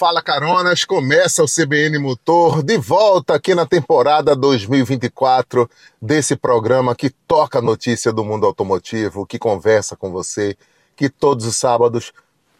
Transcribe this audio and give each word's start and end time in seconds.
Fala 0.00 0.22
Caronas, 0.22 0.82
começa 0.86 1.44
o 1.44 1.46
CBN 1.46 1.98
Motor 1.98 2.62
de 2.62 2.78
volta 2.78 3.34
aqui 3.34 3.54
na 3.54 3.66
temporada 3.66 4.34
2024 4.34 5.68
desse 6.00 6.36
programa 6.36 6.96
que 6.96 7.10
toca 7.10 7.58
a 7.58 7.62
notícia 7.62 8.10
do 8.10 8.24
mundo 8.24 8.46
automotivo, 8.46 9.26
que 9.26 9.38
conversa 9.38 9.94
com 9.96 10.10
você, 10.10 10.56
que 10.96 11.10
todos 11.10 11.44
os 11.44 11.54
sábados 11.58 12.14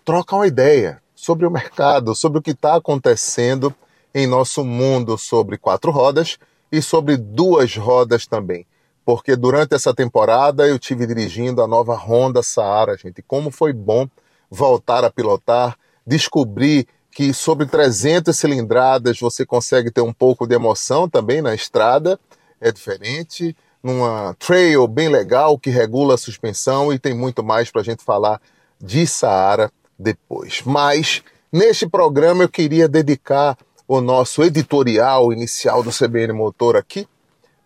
troca 0.05 0.37
uma 0.37 0.47
ideia 0.47 1.01
sobre 1.15 1.47
o 1.47 1.51
mercado, 1.51 2.15
sobre 2.15 2.41
o 2.41 2.43
que 2.43 2.51
está 2.51 2.77
acontecendo 2.77 3.75
em 4.15 4.27
nosso 4.27 4.63
mundo 4.63 5.17
sobre 5.17 5.57
quatro 5.57 5.91
rodas 5.91 6.37
e 6.71 6.83
sobre 6.83 7.17
duas 7.17 7.75
rodas 7.75 8.27
também. 8.27 8.67
Porque 9.03 9.35
durante 9.35 9.75
essa 9.75 9.95
temporada 9.95 10.69
eu 10.69 10.79
tive 10.79 11.07
dirigindo 11.07 11.63
a 11.63 11.67
nova 11.67 11.95
Honda 11.95 12.43
Saara, 12.43 12.99
gente. 12.99 13.23
Como 13.23 13.51
foi 13.51 13.73
bom 13.73 14.07
voltar 14.51 15.05
a 15.07 15.11
pilotar, 15.11 15.79
descobrir 16.07 16.87
que 17.13 17.35
sobre 17.35 17.67
300 17.67 18.37
cilindradas 18.37 19.19
você 19.19 19.45
consegue 19.45 19.91
ter 19.91 20.01
um 20.01 20.13
pouco 20.13 20.47
de 20.47 20.55
emoção 20.55 21.09
também 21.09 21.43
na 21.43 21.55
estrada, 21.55 22.19
é 22.61 22.71
diferente, 22.71 23.57
numa 23.83 24.35
trail 24.39 24.87
bem 24.87 25.09
legal 25.09 25.59
que 25.59 25.71
regula 25.71 26.15
a 26.15 26.19
suspensão 26.19 26.93
e 26.93 26.99
tem 26.99 27.15
muito 27.15 27.43
mais 27.43 27.71
para 27.71 27.81
a 27.81 27.85
gente 27.85 28.05
falar 28.05 28.41
de 28.81 29.07
Saara 29.07 29.73
depois. 29.99 30.63
Mas 30.65 31.23
neste 31.53 31.89
programa 31.89 32.45
eu 32.45 32.49
queria 32.49 32.89
dedicar 32.89 33.57
o 33.89 34.01
nosso 34.01 34.43
editorial 34.45 35.33
inicial 35.33 35.83
do 35.83 35.91
CBN 35.91 36.33
Motor 36.33 36.77
aqui 36.77 37.09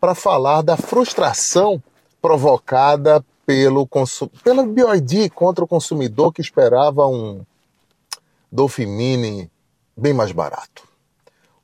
para 0.01 0.15
falar 0.15 0.63
da 0.63 0.77
frustração 0.77 1.83
provocada 2.21 3.25
pelo 3.45 3.87
pela 4.43 4.65
BioID 4.65 5.29
contra 5.31 5.65
o 5.65 5.69
consumidor 5.69 6.33
que 6.33 6.41
esperava 6.41 7.07
um 7.07 7.45
Dolphin 8.55 8.87
Mini 8.87 9.51
bem 9.97 10.13
mais 10.13 10.31
barato. 10.31 10.87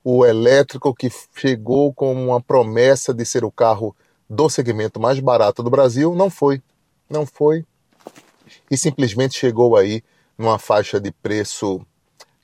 O 0.03 0.27
elétrico 0.27 0.93
que 0.93 1.09
chegou 1.37 1.95
com 1.95 2.13
uma 2.13 2.43
promessa 2.43 3.15
de 3.15 3.25
ser 3.25 3.45
o 3.45 3.51
carro 3.53 3.95
do 4.29 4.51
segmento 4.51 4.99
mais 4.99 5.21
barato 5.21 5.63
do 5.63 5.71
Brasil 5.71 6.17
não 6.17 6.29
foi. 6.29 6.61
Não 7.09 7.25
foi. 7.25 7.65
E 8.69 8.77
simplesmente 8.77 9.39
chegou 9.39 9.77
aí 9.77 10.03
numa 10.37 10.59
faixa 10.59 10.99
de 10.99 11.13
preço 11.13 11.81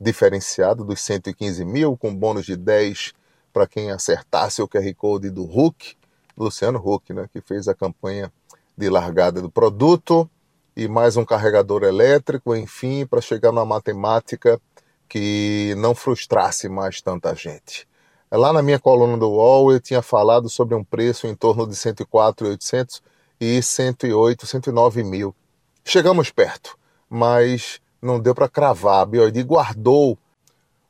diferenciado 0.00 0.84
dos 0.84 1.00
115 1.00 1.64
mil, 1.64 1.96
com 1.96 2.14
bônus 2.14 2.46
de 2.46 2.56
10 2.56 3.14
para 3.52 3.66
quem 3.66 3.90
acertasse 3.90 4.62
o 4.62 4.68
QR 4.68 4.94
Code 4.94 5.28
do 5.28 5.42
Huck, 5.42 5.96
Luciano 6.38 6.78
Huck, 6.78 7.12
né, 7.12 7.28
que 7.32 7.40
fez 7.40 7.66
a 7.66 7.74
campanha 7.74 8.32
de 8.78 8.88
largada 8.88 9.42
do 9.42 9.50
produto, 9.50 10.30
e 10.76 10.86
mais 10.86 11.16
um 11.16 11.24
carregador 11.24 11.82
elétrico, 11.82 12.54
enfim, 12.54 13.06
para 13.06 13.22
chegar 13.22 13.50
numa 13.50 13.64
matemática 13.64 14.60
que 15.08 15.74
não 15.78 15.94
frustrasse 15.94 16.68
mais 16.68 17.00
tanta 17.00 17.34
gente. 17.34 17.88
Lá 18.30 18.52
na 18.52 18.62
minha 18.62 18.78
coluna 18.78 19.16
do 19.16 19.30
UOL 19.30 19.72
eu 19.72 19.80
tinha 19.80 20.02
falado 20.02 20.50
sobre 20.50 20.74
um 20.74 20.84
preço 20.84 21.26
em 21.26 21.34
torno 21.34 21.66
de 21.66 21.74
104.800 21.74 23.00
e 23.40 23.62
108, 23.62 24.46
109 24.46 25.02
mil. 25.02 25.34
Chegamos 25.82 26.30
perto, 26.30 26.76
mas 27.08 27.80
não 28.02 28.20
deu 28.20 28.34
para 28.34 28.48
cravar. 28.48 29.00
A 29.00 29.06
BioID 29.06 29.42
guardou 29.44 30.18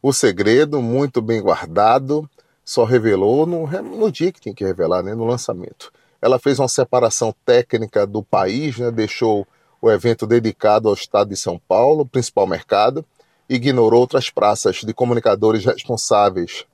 o 0.02 0.12
segredo, 0.12 0.82
muito 0.82 1.22
bem 1.22 1.40
guardado, 1.40 2.28
só 2.64 2.84
revelou 2.84 3.46
no, 3.46 3.66
no 3.82 4.10
dia 4.10 4.32
que 4.32 4.40
tinha 4.40 4.54
que 4.54 4.64
revelar, 4.64 5.02
né, 5.02 5.14
no 5.14 5.26
lançamento. 5.26 5.92
Ela 6.20 6.38
fez 6.38 6.58
uma 6.58 6.68
separação 6.68 7.32
técnica 7.44 8.06
do 8.06 8.22
país, 8.22 8.78
né, 8.78 8.90
deixou 8.90 9.46
o 9.86 9.90
evento 9.90 10.26
dedicado 10.26 10.88
ao 10.88 10.94
estado 10.94 11.28
de 11.28 11.36
São 11.36 11.58
Paulo, 11.58 12.04
principal 12.04 12.46
mercado, 12.46 13.04
ignorou 13.48 14.00
outras 14.00 14.30
praças 14.30 14.78
de 14.78 14.92
comunicadores 14.92 15.64
responsáveis, 15.64 16.64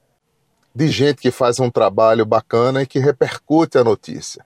de 0.74 0.88
gente 0.88 1.20
que 1.20 1.30
faz 1.30 1.60
um 1.60 1.70
trabalho 1.70 2.24
bacana 2.24 2.82
e 2.82 2.86
que 2.86 2.98
repercute 2.98 3.76
a 3.76 3.84
notícia. 3.84 4.44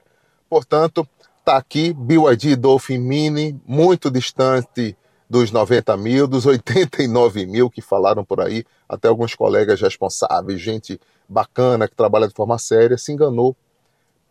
Portanto, 0.51 1.07
está 1.39 1.57
aqui 1.57 1.93
BYD 1.93 2.57
Dolphin 2.57 2.99
Mini, 2.99 3.61
muito 3.65 4.11
distante 4.11 4.97
dos 5.31 5.53
90 5.53 5.97
mil, 5.97 6.27
dos 6.27 6.45
89 6.45 7.47
mil 7.47 7.71
que 7.71 7.81
falaram 7.81 8.25
por 8.25 8.41
aí, 8.41 8.65
até 8.89 9.07
alguns 9.07 9.37
colegas 9.37 9.81
responsáveis, 9.81 10.61
gente 10.61 11.01
bacana 11.29 11.89
que 11.89 11.95
trabalha 11.95 12.27
de 12.27 12.35
forma 12.35 12.59
séria, 12.59 12.99
se 12.99 13.13
enganou 13.13 13.57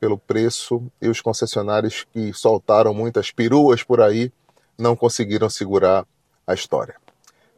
pelo 0.06 0.20
preço 0.20 0.84
e 1.02 1.10
os 1.10 1.20
concessionários 1.20 2.06
que 2.14 2.32
soltaram 2.32 2.94
muitas 2.94 3.32
peruas 3.32 3.82
por 3.82 4.00
aí 4.00 4.32
não 4.78 4.96
conseguiram 4.96 5.50
segurar 5.50 6.06
a 6.46 6.54
história. 6.54 6.94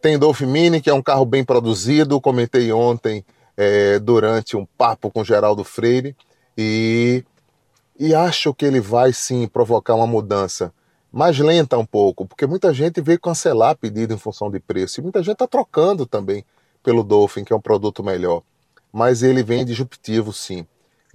Tem 0.01 0.17
Dolphin 0.17 0.45
Mini, 0.45 0.79
que 0.79 0.89
é 0.89 0.93
um 0.93 1.01
carro 1.01 1.25
bem 1.25 1.43
produzido, 1.43 2.21
comentei 2.21 2.71
ontem 2.71 3.25
é, 3.57 3.99
durante 3.99 4.55
um 4.55 4.65
papo 4.77 5.11
com 5.11 5.25
Geraldo 5.25 5.61
Freire, 5.65 6.15
e, 6.57 7.25
e 7.99 8.15
acho 8.15 8.53
que 8.53 8.63
ele 8.63 8.79
vai 8.79 9.11
sim 9.11 9.45
provocar 9.45 9.95
uma 9.95 10.07
mudança 10.07 10.71
mais 11.11 11.37
lenta 11.39 11.77
um 11.77 11.85
pouco, 11.85 12.25
porque 12.25 12.45
muita 12.45 12.73
gente 12.73 13.01
veio 13.01 13.19
cancelar 13.19 13.75
pedido 13.75 14.13
em 14.13 14.17
função 14.17 14.49
de 14.49 14.61
preço, 14.61 15.01
e 15.01 15.03
muita 15.03 15.21
gente 15.21 15.33
está 15.33 15.47
trocando 15.47 16.05
também 16.05 16.45
pelo 16.81 17.03
Dolphin, 17.03 17.43
que 17.43 17.51
é 17.51 17.55
um 17.55 17.61
produto 17.61 18.01
melhor. 18.01 18.41
Mas 18.93 19.21
ele 19.21 19.43
vem 19.43 19.65
disruptivo 19.65 20.31
sim, 20.31 20.65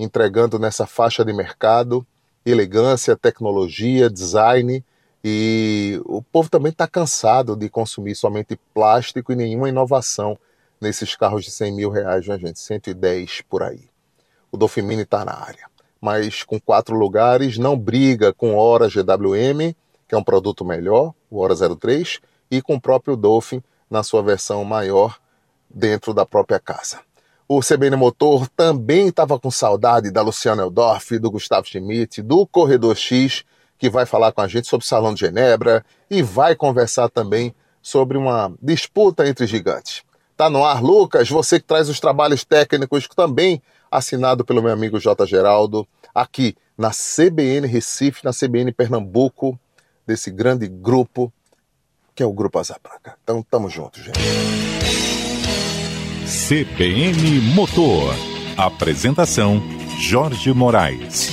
entregando 0.03 0.59
nessa 0.59 0.87
faixa 0.87 1.25
de 1.25 1.33
mercado 1.33 2.07
elegância, 2.45 3.17
tecnologia, 3.17 4.11
design 4.11 4.85
e 5.25 6.01
o 6.05 6.21
povo 6.21 6.51
também 6.51 6.71
está 6.71 6.89
cansado 6.89 7.55
de 7.55 7.69
consumir 7.69 8.17
somente 8.17 8.59
plástico 8.75 9.33
e 9.33 9.37
nenhuma 9.37 9.69
inovação 9.69 10.37
nesses 10.81 11.15
carros 11.15 11.45
de 11.45 11.51
100 11.53 11.73
mil 11.73 11.91
reais, 11.91 12.27
né, 12.27 12.37
gente? 12.39 12.59
110 12.59 13.43
por 13.43 13.63
aí. 13.63 13.89
O 14.51 14.57
Dolphin 14.57 14.91
está 15.01 15.25
na 15.25 15.33
área. 15.33 15.71
Mas 16.01 16.43
com 16.43 16.61
quatro 16.61 16.97
lugares, 16.97 17.57
não 17.57 17.79
briga 17.79 18.33
com 18.33 18.57
Hora 18.57 18.89
GWM, 18.89 19.73
que 20.09 20.15
é 20.15 20.19
um 20.19 20.25
produto 20.25 20.65
melhor, 20.65 21.15
o 21.31 21.39
Hora 21.39 21.55
03, 21.55 22.21
e 22.51 22.61
com 22.61 22.75
o 22.75 22.81
próprio 22.81 23.17
Dolphin 23.17 23.63
na 23.89 24.03
sua 24.03 24.21
versão 24.21 24.65
maior 24.65 25.17
dentro 25.71 26.13
da 26.13 26.27
própria 26.27 26.59
casa. 26.59 26.99
O 27.49 27.61
CBN 27.61 27.97
Motor 27.97 28.49
também 28.49 29.09
estava 29.09 29.39
com 29.39 29.51
saudade 29.51 30.11
da 30.11 30.23
Luciana 30.23 30.63
Eldorf, 30.63 31.19
do 31.19 31.31
Gustavo 31.31 31.67
Schmidt, 31.67 32.23
do 32.23 32.47
Corredor 32.47 32.97
X, 32.97 33.45
que 33.79 33.91
vai 33.91 34.07
falar 34.07 34.33
com 34.33 34.41
a 34.41 34.49
gente 34.49 34.69
sobre 34.69 34.85
o 34.85 34.89
Salão 34.89 35.13
de 35.13 35.21
Genebra 35.21 35.85
e 36.11 36.23
vai 36.23 36.55
conversar 36.55 37.09
também 37.09 37.55
sobre 37.83 38.17
uma 38.17 38.53
disputa 38.63 39.29
entre 39.29 39.47
gigantes. 39.47 40.03
Tá 40.37 40.49
no 40.49 40.65
ar, 40.65 40.83
Lucas, 40.83 41.29
você 41.29 41.61
que 41.61 41.67
traz 41.67 41.89
os 41.89 42.01
trabalhos 42.01 42.45
técnicos 42.45 43.07
também 43.09 43.61
assinado 43.91 44.45
pelo 44.45 44.63
meu 44.63 44.73
amigo 44.73 44.99
J. 44.99 45.27
Geraldo, 45.27 45.87
aqui 46.15 46.57
na 46.79 46.91
CBN 46.91 47.67
Recife, 47.67 48.25
na 48.25 48.33
CBN 48.33 48.73
Pernambuco, 48.73 49.59
desse 50.07 50.31
grande 50.31 50.69
grupo 50.69 51.33
que 52.15 52.23
é 52.23 52.27
o 52.27 52.33
Grupo 52.33 52.59
Asa. 52.59 52.77
Então, 53.23 53.43
tamo 53.43 53.69
junto, 53.69 54.01
gente. 54.01 54.21
CBN 56.33 57.41
Motor. 57.55 58.15
Apresentação 58.57 59.63
Jorge 60.01 60.51
Moraes. 60.55 61.31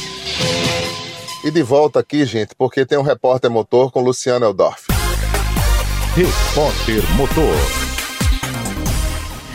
E 1.41 1.49
de 1.49 1.63
volta 1.63 2.01
aqui, 2.01 2.25
gente, 2.25 2.53
porque 2.57 2.85
tem 2.85 2.97
um 2.97 3.01
repórter 3.01 3.49
motor 3.49 3.93
com 3.93 4.01
Luciano 4.01 4.45
Eldorf. 4.45 4.87
Repórter 6.13 7.15
Motor. 7.15 7.88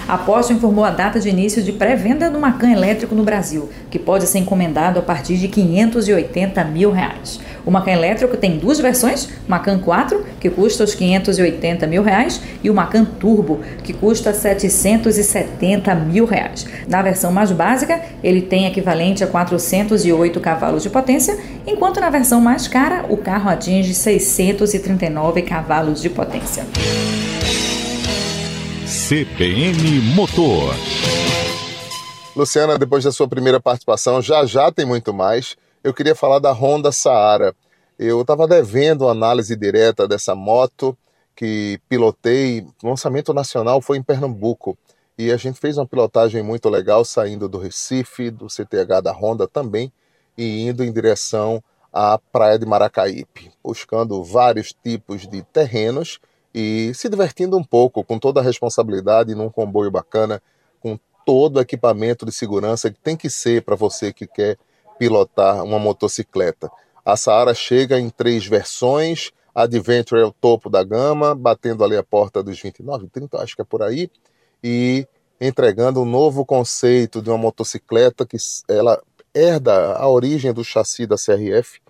A 0.06 0.18
Porsche 0.18 0.52
informou 0.52 0.84
a 0.84 0.90
data 0.90 1.18
de 1.18 1.30
início 1.30 1.62
de 1.62 1.72
pré-venda 1.72 2.30
do 2.30 2.38
Macan 2.38 2.70
elétrico 2.70 3.14
no 3.14 3.24
Brasil, 3.24 3.70
que 3.90 3.98
pode 3.98 4.26
ser 4.26 4.38
encomendado 4.38 4.98
a 4.98 5.02
partir 5.02 5.38
de 5.38 5.48
580 5.48 6.62
mil 6.64 6.90
reais. 6.90 7.40
O 7.64 7.70
Macan 7.70 7.92
elétrico 7.92 8.36
tem 8.36 8.58
duas 8.58 8.78
versões, 8.78 9.30
Macan 9.48 9.78
4, 9.78 10.22
que 10.38 10.50
custa 10.50 10.84
os 10.84 10.94
580 10.94 11.86
mil 11.86 12.02
reais, 12.02 12.38
e 12.62 12.68
o 12.68 12.74
Macan 12.74 13.06
Turbo, 13.06 13.60
que 13.82 13.94
custa 13.94 14.34
770 14.34 15.94
mil 15.94 16.26
reais. 16.26 16.66
Na 16.86 17.00
versão 17.00 17.32
mais 17.32 17.50
básica, 17.50 17.98
ele 18.22 18.42
tem 18.42 18.66
equivalente 18.66 19.24
a 19.24 19.26
408 19.26 20.38
cavalos 20.38 20.82
de 20.82 20.90
potência, 20.90 21.38
enquanto 21.66 21.98
na 21.98 22.10
versão 22.10 22.42
mais 22.42 22.68
cara, 22.68 23.06
o 23.08 23.16
carro 23.16 23.48
atinge 23.48 23.94
639 23.94 25.40
cavalos 25.40 26.02
de 26.02 26.10
potência. 26.10 26.66
CBN 29.06 30.00
Motor. 30.14 30.74
Luciana, 32.34 32.78
depois 32.78 33.04
da 33.04 33.12
sua 33.12 33.28
primeira 33.28 33.60
participação, 33.60 34.22
já 34.22 34.46
já 34.46 34.72
tem 34.72 34.86
muito 34.86 35.12
mais. 35.12 35.56
Eu 35.82 35.92
queria 35.92 36.14
falar 36.14 36.38
da 36.38 36.52
Honda 36.52 36.90
Saara. 36.90 37.54
Eu 37.98 38.22
estava 38.22 38.48
devendo 38.48 39.02
uma 39.02 39.10
análise 39.10 39.54
direta 39.56 40.08
dessa 40.08 40.34
moto 40.34 40.96
que 41.36 41.78
pilotei. 41.86 42.66
O 42.82 42.88
lançamento 42.88 43.34
nacional 43.34 43.82
foi 43.82 43.98
em 43.98 44.02
Pernambuco. 44.02 44.74
E 45.18 45.30
a 45.30 45.36
gente 45.36 45.60
fez 45.60 45.76
uma 45.76 45.86
pilotagem 45.86 46.42
muito 46.42 46.70
legal, 46.70 47.04
saindo 47.04 47.46
do 47.46 47.58
Recife, 47.58 48.30
do 48.30 48.46
CTH 48.46 49.02
da 49.02 49.12
Honda 49.12 49.46
também, 49.46 49.92
e 50.36 50.66
indo 50.66 50.82
em 50.82 50.90
direção 50.90 51.62
à 51.92 52.18
Praia 52.32 52.58
de 52.58 52.64
Maracaípe, 52.64 53.52
buscando 53.62 54.24
vários 54.24 54.72
tipos 54.72 55.28
de 55.28 55.42
terrenos 55.42 56.18
e 56.54 56.92
se 56.94 57.08
divertindo 57.08 57.56
um 57.56 57.64
pouco 57.64 58.04
com 58.04 58.18
toda 58.18 58.40
a 58.40 58.42
responsabilidade 58.42 59.34
num 59.34 59.50
comboio 59.50 59.90
bacana, 59.90 60.40
com 60.80 60.98
todo 61.26 61.56
o 61.56 61.60
equipamento 61.60 62.24
de 62.24 62.32
segurança 62.32 62.90
que 62.90 63.00
tem 63.00 63.16
que 63.16 63.28
ser 63.28 63.62
para 63.62 63.74
você 63.74 64.12
que 64.12 64.26
quer 64.26 64.56
pilotar 64.98 65.64
uma 65.64 65.78
motocicleta. 65.78 66.70
A 67.04 67.16
Saara 67.16 67.52
chega 67.54 67.98
em 67.98 68.08
três 68.08 68.46
versões. 68.46 69.32
Adventure 69.54 70.20
é 70.20 70.24
o 70.24 70.32
topo 70.32 70.70
da 70.70 70.82
gama, 70.82 71.34
batendo 71.34 71.84
ali 71.84 71.96
a 71.96 72.02
porta 72.02 72.42
dos 72.42 72.60
29, 72.60 73.08
30, 73.08 73.38
acho 73.38 73.54
que 73.54 73.62
é 73.62 73.64
por 73.64 73.82
aí, 73.82 74.10
e 74.62 75.06
entregando 75.40 76.00
um 76.00 76.04
novo 76.04 76.44
conceito 76.44 77.22
de 77.22 77.30
uma 77.30 77.38
motocicleta 77.38 78.26
que 78.26 78.36
ela 78.68 79.00
herda 79.32 79.94
a 79.94 80.08
origem 80.08 80.52
do 80.52 80.64
chassi 80.64 81.06
da 81.06 81.16
CRF, 81.16 81.80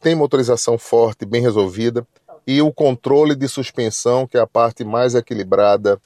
tem 0.00 0.14
motorização 0.14 0.76
forte, 0.76 1.24
bem 1.24 1.40
resolvida, 1.40 2.06
e 2.46 2.60
o 2.60 2.72
controle 2.72 3.34
de 3.34 3.48
suspensão, 3.48 4.26
que 4.26 4.36
é 4.36 4.40
a 4.40 4.46
parte 4.46 4.84
mais 4.84 5.14
equilibrada 5.14 6.00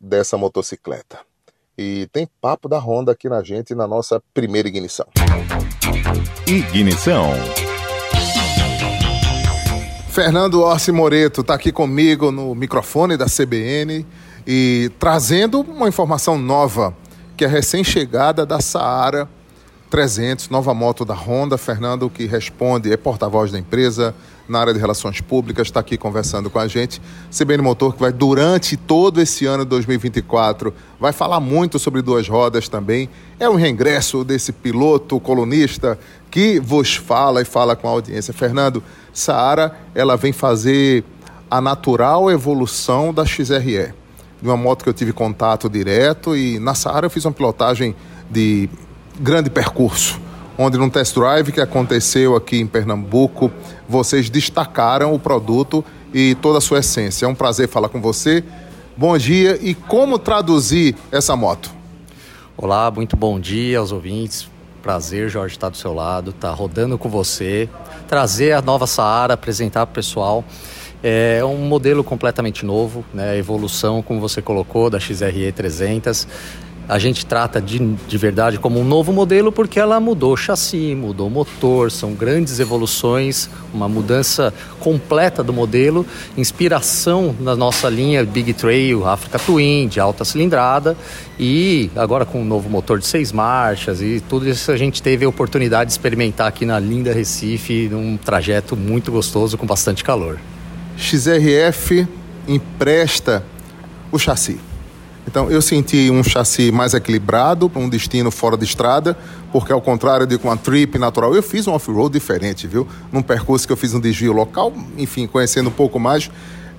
dessa 0.00 0.36
motocicleta. 0.36 1.18
E 1.76 2.08
tem 2.12 2.28
papo 2.40 2.68
da 2.68 2.78
Honda 2.78 3.12
aqui 3.12 3.28
na 3.28 3.42
gente 3.42 3.74
na 3.74 3.86
nossa 3.86 4.22
primeira 4.34 4.68
ignição. 4.68 5.06
Ignição. 6.46 7.32
Fernando 10.10 10.60
Orsi 10.60 10.90
Moreto 10.90 11.42
está 11.42 11.54
aqui 11.54 11.70
comigo 11.70 12.32
no 12.32 12.54
microfone 12.54 13.16
da 13.16 13.26
CBN 13.26 14.04
e 14.44 14.90
trazendo 14.98 15.60
uma 15.60 15.88
informação 15.88 16.36
nova, 16.36 16.96
que 17.36 17.44
é 17.44 17.48
recém-chegada 17.48 18.44
da 18.44 18.60
Saara 18.60 19.28
300, 19.88 20.48
nova 20.48 20.74
moto 20.74 21.04
da 21.04 21.14
Honda. 21.14 21.56
Fernando, 21.56 22.10
que 22.10 22.26
responde, 22.26 22.92
é 22.92 22.96
porta-voz 22.96 23.52
da 23.52 23.58
empresa 23.58 24.14
na 24.48 24.60
área 24.60 24.72
de 24.72 24.80
relações 24.80 25.20
públicas, 25.20 25.68
está 25.68 25.80
aqui 25.80 25.96
conversando 25.96 26.48
com 26.48 26.58
a 26.58 26.66
gente. 26.66 27.00
CBN 27.30 27.62
Motor, 27.62 27.94
que 27.94 28.00
vai 28.00 28.12
durante 28.12 28.76
todo 28.76 29.20
esse 29.20 29.44
ano 29.46 29.64
de 29.64 29.70
2024, 29.70 30.72
vai 30.98 31.12
falar 31.12 31.40
muito 31.40 31.78
sobre 31.78 32.02
duas 32.02 32.28
rodas 32.28 32.68
também. 32.68 33.08
É 33.38 33.48
um 33.48 33.56
reingresso 33.56 34.24
desse 34.24 34.52
piloto 34.52 35.20
colunista 35.20 35.98
que 36.30 36.58
vos 36.58 36.96
fala 36.96 37.42
e 37.42 37.44
fala 37.44 37.76
com 37.76 37.86
a 37.88 37.90
audiência. 37.90 38.32
Fernando, 38.32 38.82
Saara, 39.12 39.76
ela 39.94 40.16
vem 40.16 40.32
fazer 40.32 41.04
a 41.50 41.60
natural 41.60 42.30
evolução 42.30 43.12
da 43.12 43.24
XRE, 43.24 43.92
de 44.40 44.48
uma 44.48 44.56
moto 44.56 44.82
que 44.82 44.88
eu 44.88 44.94
tive 44.94 45.12
contato 45.12 45.68
direto 45.68 46.36
e 46.36 46.58
na 46.58 46.74
Saara 46.74 47.06
eu 47.06 47.10
fiz 47.10 47.24
uma 47.24 47.32
pilotagem 47.32 47.94
de 48.30 48.68
grande 49.18 49.50
percurso, 49.50 50.20
onde 50.58 50.76
num 50.76 50.90
test 50.90 51.14
drive 51.14 51.52
que 51.52 51.60
aconteceu 51.60 52.34
aqui 52.34 52.58
em 52.58 52.66
Pernambuco, 52.66 53.50
vocês 53.88 54.28
destacaram 54.28 55.14
o 55.14 55.18
produto 55.18 55.84
e 56.12 56.34
toda 56.34 56.58
a 56.58 56.60
sua 56.60 56.80
essência. 56.80 57.26
É 57.26 57.28
um 57.28 57.34
prazer 57.34 57.68
falar 57.68 57.88
com 57.88 58.00
você. 58.02 58.42
Bom 58.96 59.16
dia 59.16 59.56
e 59.62 59.72
como 59.72 60.18
traduzir 60.18 60.96
essa 61.12 61.36
moto? 61.36 61.70
Olá, 62.56 62.90
muito 62.90 63.16
bom 63.16 63.38
dia 63.38 63.78
aos 63.78 63.92
ouvintes. 63.92 64.50
Prazer, 64.82 65.28
Jorge, 65.28 65.54
estar 65.54 65.68
do 65.68 65.76
seu 65.76 65.94
lado, 65.94 66.30
estar 66.30 66.50
rodando 66.50 66.98
com 66.98 67.08
você, 67.08 67.68
trazer 68.08 68.52
a 68.52 68.60
nova 68.60 68.86
Saara, 68.86 69.34
apresentar 69.34 69.86
para 69.86 69.92
o 69.92 69.94
pessoal. 69.94 70.44
É 71.00 71.44
um 71.44 71.58
modelo 71.58 72.02
completamente 72.02 72.66
novo, 72.66 73.04
né? 73.14 73.30
A 73.30 73.36
evolução, 73.36 74.02
como 74.02 74.18
você 74.20 74.42
colocou, 74.42 74.90
da 74.90 74.98
XRE 74.98 75.52
300 75.52 76.26
a 76.88 76.98
gente 76.98 77.26
trata 77.26 77.60
de, 77.60 77.78
de 77.78 78.18
verdade 78.18 78.58
como 78.58 78.80
um 78.80 78.84
novo 78.84 79.12
modelo 79.12 79.52
porque 79.52 79.78
ela 79.78 80.00
mudou 80.00 80.32
o 80.32 80.36
chassi, 80.36 80.94
mudou 80.94 81.26
o 81.26 81.30
motor, 81.30 81.90
são 81.90 82.14
grandes 82.14 82.58
evoluções, 82.58 83.50
uma 83.74 83.88
mudança 83.88 84.54
completa 84.80 85.42
do 85.42 85.52
modelo, 85.52 86.06
inspiração 86.36 87.36
na 87.38 87.54
nossa 87.54 87.90
linha 87.90 88.24
Big 88.24 88.54
Trail, 88.54 89.06
Africa 89.06 89.38
Twin, 89.38 89.86
de 89.86 90.00
alta 90.00 90.24
cilindrada 90.24 90.96
e 91.38 91.90
agora 91.94 92.24
com 92.24 92.40
um 92.40 92.44
novo 92.44 92.70
motor 92.70 92.98
de 92.98 93.06
seis 93.06 93.32
marchas 93.32 94.00
e 94.00 94.22
tudo 94.26 94.48
isso 94.48 94.72
a 94.72 94.76
gente 94.76 95.02
teve 95.02 95.26
a 95.26 95.28
oportunidade 95.28 95.88
de 95.88 95.92
experimentar 95.92 96.46
aqui 96.46 96.64
na 96.64 96.78
linda 96.78 97.12
Recife, 97.12 97.88
num 97.90 98.16
trajeto 98.16 98.74
muito 98.74 99.12
gostoso 99.12 99.58
com 99.58 99.66
bastante 99.66 100.02
calor. 100.02 100.38
XRF 100.96 102.08
empresta 102.48 103.44
o 104.10 104.18
chassi. 104.18 104.67
Então 105.28 105.50
eu 105.50 105.60
senti 105.60 106.10
um 106.10 106.24
chassi 106.24 106.72
mais 106.72 106.94
equilibrado 106.94 107.68
para 107.68 107.82
um 107.82 107.88
destino 107.88 108.30
fora 108.30 108.56
de 108.56 108.64
estrada, 108.64 109.14
porque 109.52 109.70
ao 109.70 109.80
contrário 109.80 110.26
de 110.26 110.38
com 110.38 110.50
a 110.50 110.56
trip 110.56 110.98
natural, 110.98 111.34
eu 111.34 111.42
fiz 111.42 111.66
um 111.66 111.72
off-road 111.72 112.10
diferente, 112.14 112.66
viu? 112.66 112.88
Num 113.12 113.20
percurso 113.20 113.66
que 113.66 113.72
eu 113.72 113.76
fiz 113.76 113.92
um 113.92 114.00
desvio 114.00 114.32
local, 114.32 114.72
enfim, 114.96 115.26
conhecendo 115.26 115.68
um 115.68 115.72
pouco 115.72 116.00
mais, 116.00 116.30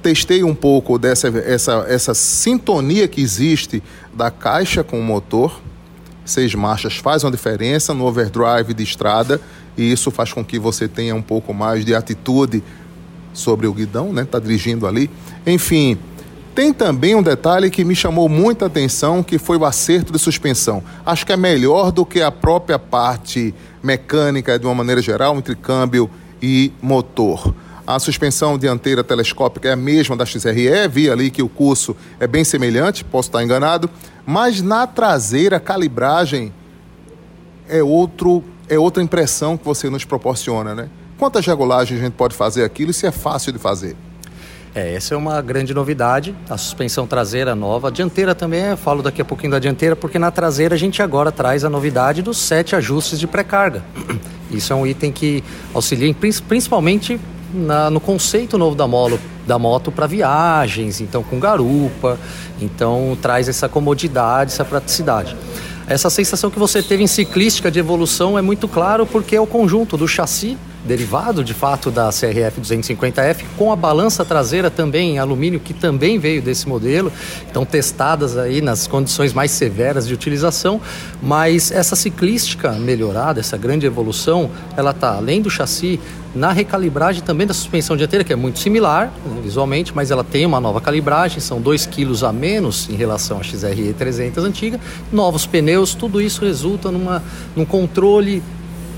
testei 0.02 0.44
um 0.44 0.56
pouco 0.56 0.98
dessa 0.98 1.28
essa, 1.28 1.86
essa 1.88 2.16
sintonia 2.16 3.08
que 3.08 3.22
existe 3.22 3.84
da 4.12 4.32
caixa 4.32 4.84
com 4.84 5.00
o 5.00 5.04
motor. 5.04 5.62
Seis 6.26 6.56
marchas 6.56 6.98
faz 6.98 7.24
uma 7.24 7.30
diferença 7.30 7.94
no 7.94 8.04
overdrive 8.06 8.74
de 8.74 8.82
estrada 8.82 9.40
e 9.78 9.92
isso 9.92 10.10
faz 10.10 10.34
com 10.34 10.44
que 10.44 10.58
você 10.58 10.88
tenha 10.88 11.14
um 11.14 11.22
pouco 11.22 11.54
mais 11.54 11.86
de 11.86 11.94
atitude 11.94 12.64
sobre 13.32 13.68
o 13.68 13.74
guidão, 13.74 14.12
né? 14.12 14.26
Tá 14.26 14.40
dirigindo 14.40 14.88
ali. 14.88 15.08
Enfim, 15.46 16.00
tem 16.56 16.74
também 16.74 17.16
um 17.16 17.24
detalhe 17.24 17.70
que 17.70 17.86
me 17.86 17.96
chamou 17.96 18.28
muita 18.28 18.66
atenção, 18.66 19.24
que 19.24 19.38
foi 19.38 19.58
o 19.58 19.66
acerto 19.66 20.12
de 20.12 20.20
suspensão. 20.20 20.84
Acho 21.06 21.26
que 21.26 21.32
é 21.32 21.38
melhor 21.38 21.92
do 21.92 22.06
que 22.06 22.22
a 22.22 22.32
própria 22.32 22.78
parte 22.78 23.54
mecânica 23.82 24.60
de 24.60 24.66
uma 24.66 24.76
maneira 24.76 25.02
geral, 25.02 25.38
entre 25.38 25.56
câmbio 25.56 26.10
e 26.42 26.72
motor. 26.82 27.54
A 27.86 27.98
suspensão 27.98 28.58
dianteira 28.58 29.04
telescópica 29.04 29.70
é 29.70 29.72
a 29.72 29.76
mesma 29.76 30.16
da 30.16 30.26
XRE, 30.26 30.88
vi 30.90 31.10
ali 31.10 31.32
que 31.32 31.42
o 31.42 31.50
curso 31.50 31.96
é 32.20 32.28
bem 32.28 32.44
semelhante, 32.44 33.04
posso 33.04 33.30
estar 33.30 33.44
enganado, 33.44 33.90
mas 34.26 34.62
na 34.62 34.86
traseira 34.86 35.58
a 35.58 35.60
calibragem 35.60 36.54
é 37.68 37.82
outro 37.82 38.44
é 38.68 38.78
outra 38.78 39.02
impressão 39.02 39.58
que 39.58 39.66
você 39.66 39.90
nos 39.90 40.06
proporciona, 40.06 40.76
né? 40.76 40.90
Quantas 41.18 41.46
regulagens 41.46 42.00
a 42.00 42.04
gente 42.04 42.14
pode 42.14 42.36
fazer 42.36 42.64
aquilo 42.64 42.92
e 42.92 42.94
se 42.94 43.08
é 43.08 43.12
fácil 43.12 43.52
de 43.52 43.58
fazer? 43.58 43.98
É, 44.76 44.94
essa 44.94 45.16
é 45.16 45.18
uma 45.18 45.42
grande 45.42 45.74
novidade, 45.74 46.36
a 46.48 46.58
suspensão 46.58 47.08
traseira 47.08 47.56
nova. 47.56 47.88
A 47.88 47.92
dianteira 47.92 48.36
também, 48.36 48.66
eu 48.66 48.78
falo 48.78 49.02
daqui 49.02 49.22
a 49.22 49.26
pouquinho 49.26 49.52
da 49.52 49.60
dianteira, 49.60 49.96
porque 49.96 50.20
na 50.20 50.30
traseira 50.30 50.76
a 50.76 50.78
gente 50.78 51.02
agora 51.02 51.32
traz 51.32 51.64
a 51.66 51.70
novidade 51.70 52.22
dos 52.22 52.38
sete 52.38 52.76
ajustes 52.76 53.20
de 53.20 53.26
pré-carga. 53.26 53.84
Isso 54.52 54.72
é 54.72 54.76
um 54.76 54.86
item 54.86 55.12
que 55.12 55.44
auxilia 55.74 56.14
principalmente 56.48 57.20
na, 57.52 57.90
no 57.90 58.00
conceito 58.00 58.58
novo 58.58 58.76
da, 58.76 58.88
molo, 58.88 59.20
da 59.48 59.58
moto 59.58 59.92
para 59.92 60.06
viagens, 60.06 61.02
então 61.02 61.24
com 61.24 61.40
garupa, 61.40 62.20
então 62.62 63.18
traz 63.20 63.50
essa 63.50 63.68
comodidade, 63.68 64.52
essa 64.52 64.66
praticidade. 64.66 65.36
Essa 65.88 66.12
sensação 66.12 66.52
que 66.52 66.60
você 66.60 66.84
teve 66.84 67.02
em 67.02 67.08
ciclística 67.08 67.72
de 67.72 67.80
evolução 67.80 68.38
é 68.38 68.42
muito 68.44 68.68
claro 68.68 69.08
porque 69.08 69.36
é 69.36 69.42
o 69.42 69.48
conjunto 69.48 69.98
do 69.98 70.08
chassi 70.08 70.56
derivado 70.86 71.44
de 71.44 71.54
fato 71.54 71.92
da 71.92 72.10
CRF 72.10 72.62
250F, 72.62 73.44
com 73.58 73.72
a 73.72 73.76
balança 73.76 74.24
traseira 74.24 74.70
também 74.70 75.12
em 75.12 75.20
alumínio, 75.20 75.60
que 75.60 75.74
também 75.74 76.18
veio 76.18 76.42
desse 76.42 76.68
modelo, 76.68 77.12
estão 77.46 77.66
testadas 77.66 78.38
aí 78.38 78.62
nas 78.62 78.88
condições 78.88 79.34
mais 79.34 79.52
severas 79.52 80.08
de 80.08 80.14
utilização, 80.14 80.80
mas 81.22 81.72
essa 81.72 81.96
ciclística 81.96 82.72
melhorada, 82.74 83.40
essa 83.40 83.58
grande 83.58 83.86
evolução, 83.86 84.50
ela 84.76 84.92
está 84.92 85.16
além 85.16 85.42
do 85.42 85.50
chassi, 85.50 86.00
na 86.34 86.52
recalibragem 86.52 87.24
também 87.24 87.48
da 87.48 87.54
suspensão 87.54 87.98
dianteira, 87.98 88.24
que 88.24 88.32
é 88.32 88.36
muito 88.36 88.60
similar 88.60 89.12
né, 89.26 89.42
visualmente, 89.42 89.92
mas 89.96 90.12
ela 90.12 90.24
tem 90.24 90.46
uma 90.46 90.60
nova 90.60 90.80
calibragem, 90.80 91.40
são 91.40 91.60
2 91.60 91.88
kg 91.88 92.26
a 92.26 92.32
menos 92.32 92.88
em 92.88 92.96
relação 92.96 93.40
à 93.40 93.44
XRE 93.44 93.94
300 93.94 94.44
antiga, 94.44 94.80
novos 95.12 95.48
pneus, 95.48 95.96
tudo 95.96 96.22
isso 96.22 96.46
resulta 96.46 96.92
numa, 96.92 97.24
num 97.56 97.66
controle 97.66 98.44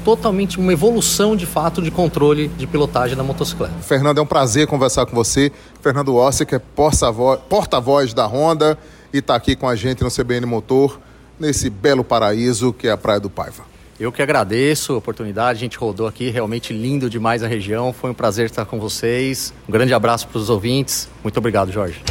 totalmente 0.03 0.59
uma 0.59 0.73
evolução 0.73 1.35
de 1.35 1.45
fato 1.45 1.81
de 1.81 1.91
controle 1.91 2.47
de 2.49 2.67
pilotagem 2.67 3.15
da 3.15 3.23
motocicleta. 3.23 3.73
Fernando, 3.81 4.19
é 4.19 4.21
um 4.21 4.25
prazer 4.25 4.67
conversar 4.67 5.05
com 5.05 5.15
você. 5.15 5.51
Fernando 5.81 6.15
Ossi, 6.15 6.45
que 6.45 6.55
é 6.55 6.59
porta-voz 6.59 8.13
da 8.13 8.25
Honda 8.25 8.77
e 9.13 9.17
está 9.17 9.35
aqui 9.35 9.55
com 9.55 9.67
a 9.67 9.75
gente 9.75 10.03
no 10.03 10.09
CBN 10.09 10.45
Motor, 10.45 10.99
nesse 11.39 11.69
belo 11.69 12.03
paraíso 12.03 12.73
que 12.73 12.87
é 12.87 12.91
a 12.91 12.97
Praia 12.97 13.19
do 13.19 13.29
Paiva. 13.29 13.63
Eu 13.99 14.11
que 14.11 14.21
agradeço 14.21 14.93
a 14.93 14.97
oportunidade, 14.97 15.57
a 15.57 15.59
gente 15.59 15.77
rodou 15.77 16.07
aqui, 16.07 16.31
realmente 16.31 16.73
lindo 16.73 17.07
demais 17.07 17.43
a 17.43 17.47
região. 17.47 17.93
Foi 17.93 18.09
um 18.09 18.15
prazer 18.15 18.47
estar 18.47 18.65
com 18.65 18.79
vocês. 18.79 19.53
Um 19.69 19.71
grande 19.71 19.93
abraço 19.93 20.27
para 20.27 20.39
os 20.39 20.49
ouvintes. 20.49 21.07
Muito 21.23 21.37
obrigado, 21.37 21.71
Jorge. 21.71 22.01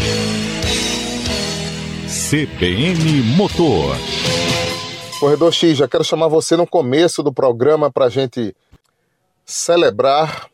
CBN 2.31 3.23
Motor. 3.37 3.97
Corredor 5.21 5.53
X, 5.53 5.77
já 5.77 5.87
quero 5.87 6.03
chamar 6.03 6.29
você 6.29 6.57
no 6.57 6.67
começo 6.67 7.23
do 7.23 7.31
programa 7.31 7.93
para 7.93 8.07
a 8.07 8.09
gente 8.09 8.57
celebrar 9.45 10.49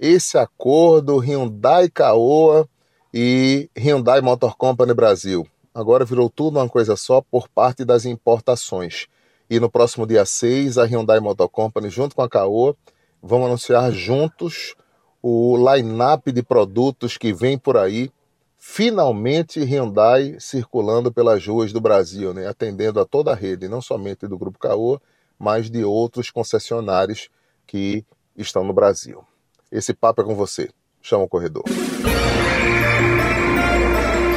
esse 0.00 0.38
acordo 0.38 1.18
Hyundai 1.18 1.90
Caoa 1.90 2.66
e 3.12 3.68
Hyundai 3.76 4.22
Motor 4.22 4.56
Company 4.56 4.94
Brasil. 4.94 5.46
Agora 5.74 6.06
virou 6.06 6.30
tudo 6.30 6.58
uma 6.58 6.66
coisa 6.70 6.96
só 6.96 7.20
por 7.20 7.50
parte 7.50 7.84
das 7.84 8.06
importações. 8.06 9.08
E 9.50 9.60
no 9.60 9.68
próximo 9.68 10.06
dia 10.06 10.24
6, 10.24 10.78
a 10.78 10.84
Hyundai 10.86 11.20
Motor 11.20 11.50
Company, 11.50 11.90
junto 11.90 12.16
com 12.16 12.22
a 12.22 12.30
Caoa, 12.30 12.74
vão 13.22 13.44
anunciar 13.44 13.92
juntos 13.92 14.74
o 15.22 15.54
line-up 15.70 16.32
de 16.32 16.42
produtos 16.42 17.18
que 17.18 17.30
vem 17.30 17.58
por 17.58 17.76
aí 17.76 18.10
finalmente 18.58 19.60
Hyundai 19.60 20.36
circulando 20.40 21.12
pelas 21.12 21.46
ruas 21.46 21.72
do 21.72 21.80
Brasil, 21.80 22.34
né? 22.34 22.48
atendendo 22.48 23.00
a 23.00 23.06
toda 23.06 23.30
a 23.30 23.34
rede, 23.34 23.68
não 23.68 23.80
somente 23.80 24.26
do 24.26 24.36
Grupo 24.36 24.58
Caoa, 24.58 25.00
mas 25.38 25.70
de 25.70 25.84
outros 25.84 26.30
concessionários 26.30 27.30
que 27.66 28.04
estão 28.36 28.64
no 28.64 28.72
Brasil. 28.72 29.24
Esse 29.70 29.94
papo 29.94 30.22
é 30.22 30.24
com 30.24 30.34
você. 30.34 30.68
Chama 31.00 31.24
o 31.24 31.28
corredor. 31.28 31.62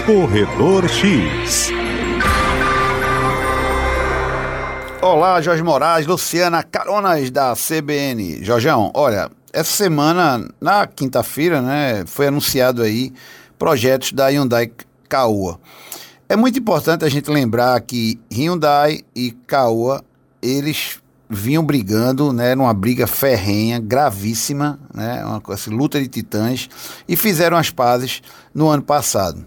Corredor 0.06 0.88
X. 0.88 1.72
Olá, 5.01 5.42
Jorge 5.42 5.63
Moraes, 5.63 6.06
Luciana, 6.06 6.62
caronas 6.62 7.32
da 7.32 7.56
CBN. 7.56 8.44
Jorgeão, 8.44 8.92
olha, 8.94 9.32
essa 9.51 9.72
semana, 9.72 10.48
na 10.62 10.86
quinta-feira, 10.86 11.62
né, 11.62 12.06
foi 12.06 12.28
anunciado 12.28 12.84
aí 12.84 13.12
projetos 13.62 14.12
da 14.12 14.25
Hyundai 14.25 14.72
Caoa. 15.08 15.60
É 16.27 16.36
muito 16.36 16.58
importante 16.58 17.06
a 17.06 17.10
gente 17.10 17.30
lembrar 17.30 17.80
que 17.82 18.20
Hyundai 18.34 19.01
e 19.15 19.30
Caoa, 19.46 20.03
eles 20.41 21.00
vinham 21.30 21.63
brigando, 21.63 22.34
né, 22.34 22.56
numa 22.56 22.74
briga 22.74 23.06
ferrenha, 23.06 23.80
gravíssima, 23.80 24.80
né, 24.91 25.24
uma 25.24 25.39
assim, 25.50 25.70
luta 25.70 26.01
de 26.01 26.08
titãs, 26.08 26.68
e 27.08 27.15
fizeram 27.15 27.56
as 27.56 27.70
pazes 27.70 28.24
no 28.51 28.68
ano 28.68 28.82
passado. 28.82 29.46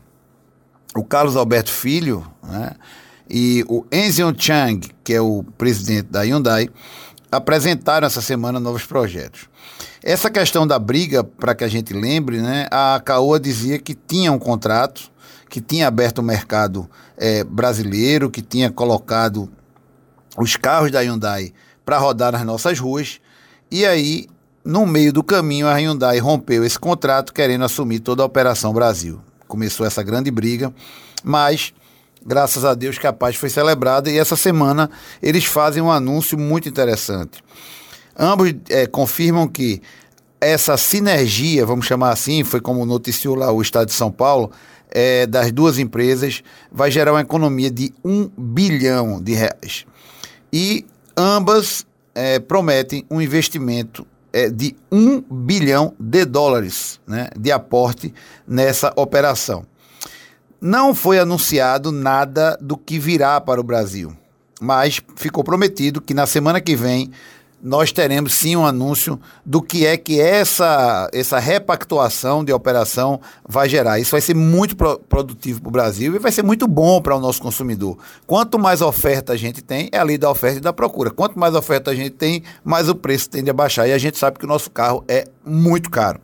O 0.94 1.02
Carlos 1.02 1.35
Alberto 1.35 1.73
Filho, 1.73 2.25
né, 2.40 2.71
e 3.28 3.64
o 3.68 3.85
Enzion 3.90 4.33
Chang, 4.38 4.88
que 5.02 5.12
é 5.12 5.21
o 5.21 5.42
presidente 5.59 6.06
da 6.06 6.21
Hyundai, 6.21 6.71
apresentaram 7.33 8.06
essa 8.06 8.21
semana 8.21 8.61
novos 8.61 8.85
projetos. 8.85 9.49
Essa 10.06 10.28
questão 10.28 10.66
da 10.66 10.78
briga, 10.78 11.25
para 11.25 11.54
que 11.54 11.64
a 11.64 11.68
gente 11.68 11.94
lembre, 11.94 12.42
né, 12.42 12.66
a 12.70 13.00
Caoa 13.02 13.40
dizia 13.40 13.78
que 13.78 13.94
tinha 13.94 14.30
um 14.30 14.38
contrato, 14.38 15.11
que 15.49 15.62
tinha 15.62 15.88
aberto 15.88 16.18
o 16.18 16.23
mercado 16.23 16.87
é, 17.16 17.42
brasileiro, 17.42 18.30
que 18.30 18.42
tinha 18.42 18.70
colocado 18.70 19.50
os 20.37 20.56
carros 20.56 20.90
da 20.90 21.00
Hyundai 21.00 21.54
para 21.87 21.96
rodar 21.96 22.32
nas 22.32 22.44
nossas 22.44 22.78
ruas, 22.78 23.18
e 23.70 23.87
aí, 23.87 24.28
no 24.62 24.84
meio 24.84 25.11
do 25.11 25.25
caminho, 25.25 25.66
a 25.66 25.78
Hyundai 25.78 26.18
rompeu 26.18 26.66
esse 26.66 26.78
contrato, 26.78 27.32
querendo 27.32 27.64
assumir 27.64 28.00
toda 28.00 28.23
a 28.23 28.26
Operação 28.26 28.75
Brasil. 28.75 29.23
Começou 29.49 29.87
essa 29.87 30.02
grande 30.02 30.30
briga, 30.30 30.70
mas 31.23 31.73
graças 32.23 32.62
a 32.62 32.75
Deus 32.75 32.99
que 32.99 33.06
a 33.06 33.12
paz 33.12 33.37
foi 33.37 33.49
celebrada 33.49 34.11
e 34.11 34.18
essa 34.18 34.37
semana 34.37 34.90
eles 35.23 35.46
fazem 35.46 35.82
um 35.82 35.90
anúncio 35.90 36.38
muito 36.38 36.68
interessante. 36.68 37.42
Ambos 38.16 38.54
é, 38.68 38.87
confirmam 38.87 39.49
que 39.49 39.83
essa 40.40 40.76
sinergia, 40.76 41.64
vamos 41.64 41.87
chamar 41.87 42.11
assim, 42.11 42.44
foi 42.44 42.61
como 42.61 42.85
noticiou 42.85 43.35
lá 43.35 43.50
o 43.50 43.62
Estado 43.62 43.87
de 43.87 43.94
São 43.94 44.11
Paulo, 44.11 44.50
é, 44.90 45.26
das 45.26 45.50
duas 45.50 45.78
empresas, 45.78 46.42
vai 46.71 46.90
gerar 46.90 47.12
uma 47.12 47.23
economia 47.23 47.71
de 47.71 47.92
um 48.04 48.30
bilhão 48.37 49.21
de 49.21 49.33
reais. 49.33 49.87
E 50.52 50.85
ambas 51.16 51.87
é, 52.14 52.38
prometem 52.38 53.04
um 53.11 53.21
investimento 53.21 54.06
é, 54.33 54.50
de 54.50 54.76
um 54.90 55.21
bilhão 55.21 55.94
de 55.99 56.25
dólares 56.25 57.00
né, 57.06 57.28
de 57.38 57.50
aporte 57.50 58.12
nessa 58.47 58.92
operação. 58.97 59.64
Não 60.61 60.94
foi 60.94 61.18
anunciado 61.18 61.90
nada 61.90 62.56
do 62.61 62.76
que 62.76 62.99
virá 62.99 63.40
para 63.40 63.61
o 63.61 63.64
Brasil, 63.64 64.16
mas 64.61 65.00
ficou 65.16 65.42
prometido 65.42 66.00
que 66.00 66.14
na 66.14 66.26
semana 66.26 66.61
que 66.61 66.76
vem 66.76 67.11
nós 67.64 67.90
teremos 67.90 68.35
sim 68.35 68.54
um 68.56 68.66
anúncio 68.66 69.18
do 69.42 69.62
que 69.62 69.87
é 69.87 69.97
que 69.97 70.21
essa, 70.21 71.09
essa 71.14 71.38
repactuação 71.38 72.44
de 72.44 72.52
operação 72.52 73.18
vai 73.49 73.71
gerar. 73.71 73.99
Isso 73.99 74.11
vai 74.11 74.21
ser 74.21 74.35
muito 74.35 74.76
pro, 74.76 74.99
produtivo 74.99 75.62
para 75.62 75.68
o 75.68 75.73
Brasil 75.73 76.14
e 76.14 76.18
vai 76.18 76.30
ser 76.30 76.42
muito 76.42 76.68
bom 76.68 77.00
para 77.00 77.16
o 77.16 77.21
nosso 77.21 77.40
consumidor. 77.40 77.97
Quanto 78.26 78.59
mais 78.59 78.83
oferta 78.83 79.33
a 79.33 79.37
gente 79.37 79.62
tem, 79.62 79.88
é 79.90 79.99
a 79.99 80.02
lei 80.02 80.18
da 80.18 80.30
oferta 80.30 80.59
e 80.59 80.61
da 80.61 80.75
procura. 80.75 81.11
Quanto 81.11 81.38
mais 81.38 81.54
oferta 81.54 81.90
a 81.90 81.94
gente 81.94 82.11
tem, 82.11 82.42
mais 82.62 82.87
o 82.90 82.94
preço 82.94 83.30
tende 83.30 83.49
a 83.49 83.54
baixar. 83.54 83.88
E 83.88 83.94
a 83.94 83.99
gente 83.99 84.18
sabe 84.18 84.38
que 84.38 84.44
o 84.44 84.49
nosso 84.49 84.71
carro 84.71 85.02
é 85.09 85.26
muito 85.42 85.90
caro. 85.90 86.21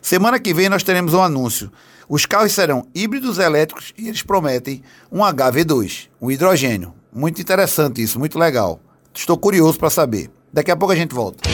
Semana 0.00 0.40
que 0.40 0.54
vem 0.54 0.70
nós 0.70 0.82
teremos 0.82 1.12
um 1.12 1.22
anúncio 1.22 1.70
os 2.08 2.26
carros 2.26 2.50
serão 2.50 2.84
híbridos 2.92 3.38
elétricos 3.38 3.94
e 3.96 4.08
eles 4.08 4.20
prometem 4.20 4.82
um 5.12 5.20
HV2, 5.20 6.08
um 6.20 6.28
hidrogênio. 6.28 6.92
Muito 7.12 7.40
interessante 7.40 8.02
isso, 8.02 8.18
muito 8.18 8.36
legal. 8.36 8.80
Estou 9.14 9.38
curioso 9.38 9.78
para 9.78 9.90
saber. 9.90 10.28
Daqui 10.52 10.72
a 10.72 10.76
pouco 10.76 10.92
a 10.92 10.96
gente 10.96 11.14
volta. 11.14 11.48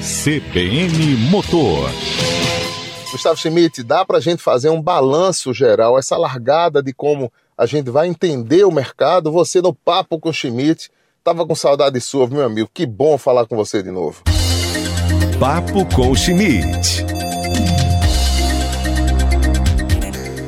CBN 0.00 1.16
Motor. 1.30 1.90
Gustavo 3.12 3.36
Schmidt, 3.36 3.82
dá 3.82 4.02
para 4.02 4.16
a 4.16 4.20
gente 4.20 4.42
fazer 4.42 4.70
um 4.70 4.80
balanço 4.80 5.52
geral, 5.52 5.98
essa 5.98 6.16
largada 6.16 6.82
de 6.82 6.94
como 6.94 7.30
a 7.56 7.66
gente 7.66 7.90
vai 7.90 8.08
entender 8.08 8.64
o 8.64 8.72
mercado. 8.72 9.30
Você 9.30 9.60
no 9.60 9.74
Papo 9.74 10.18
com 10.18 10.30
o 10.30 10.32
Schmidt, 10.32 10.90
tava 11.22 11.46
com 11.46 11.54
saudade 11.54 12.00
sua, 12.00 12.26
meu 12.28 12.44
amigo. 12.44 12.70
Que 12.72 12.86
bom 12.86 13.18
falar 13.18 13.46
com 13.46 13.56
você 13.56 13.82
de 13.82 13.90
novo. 13.90 14.22
Papo 15.38 15.84
com 15.94 16.10
o 16.10 16.16
Schmidt. 16.16 17.04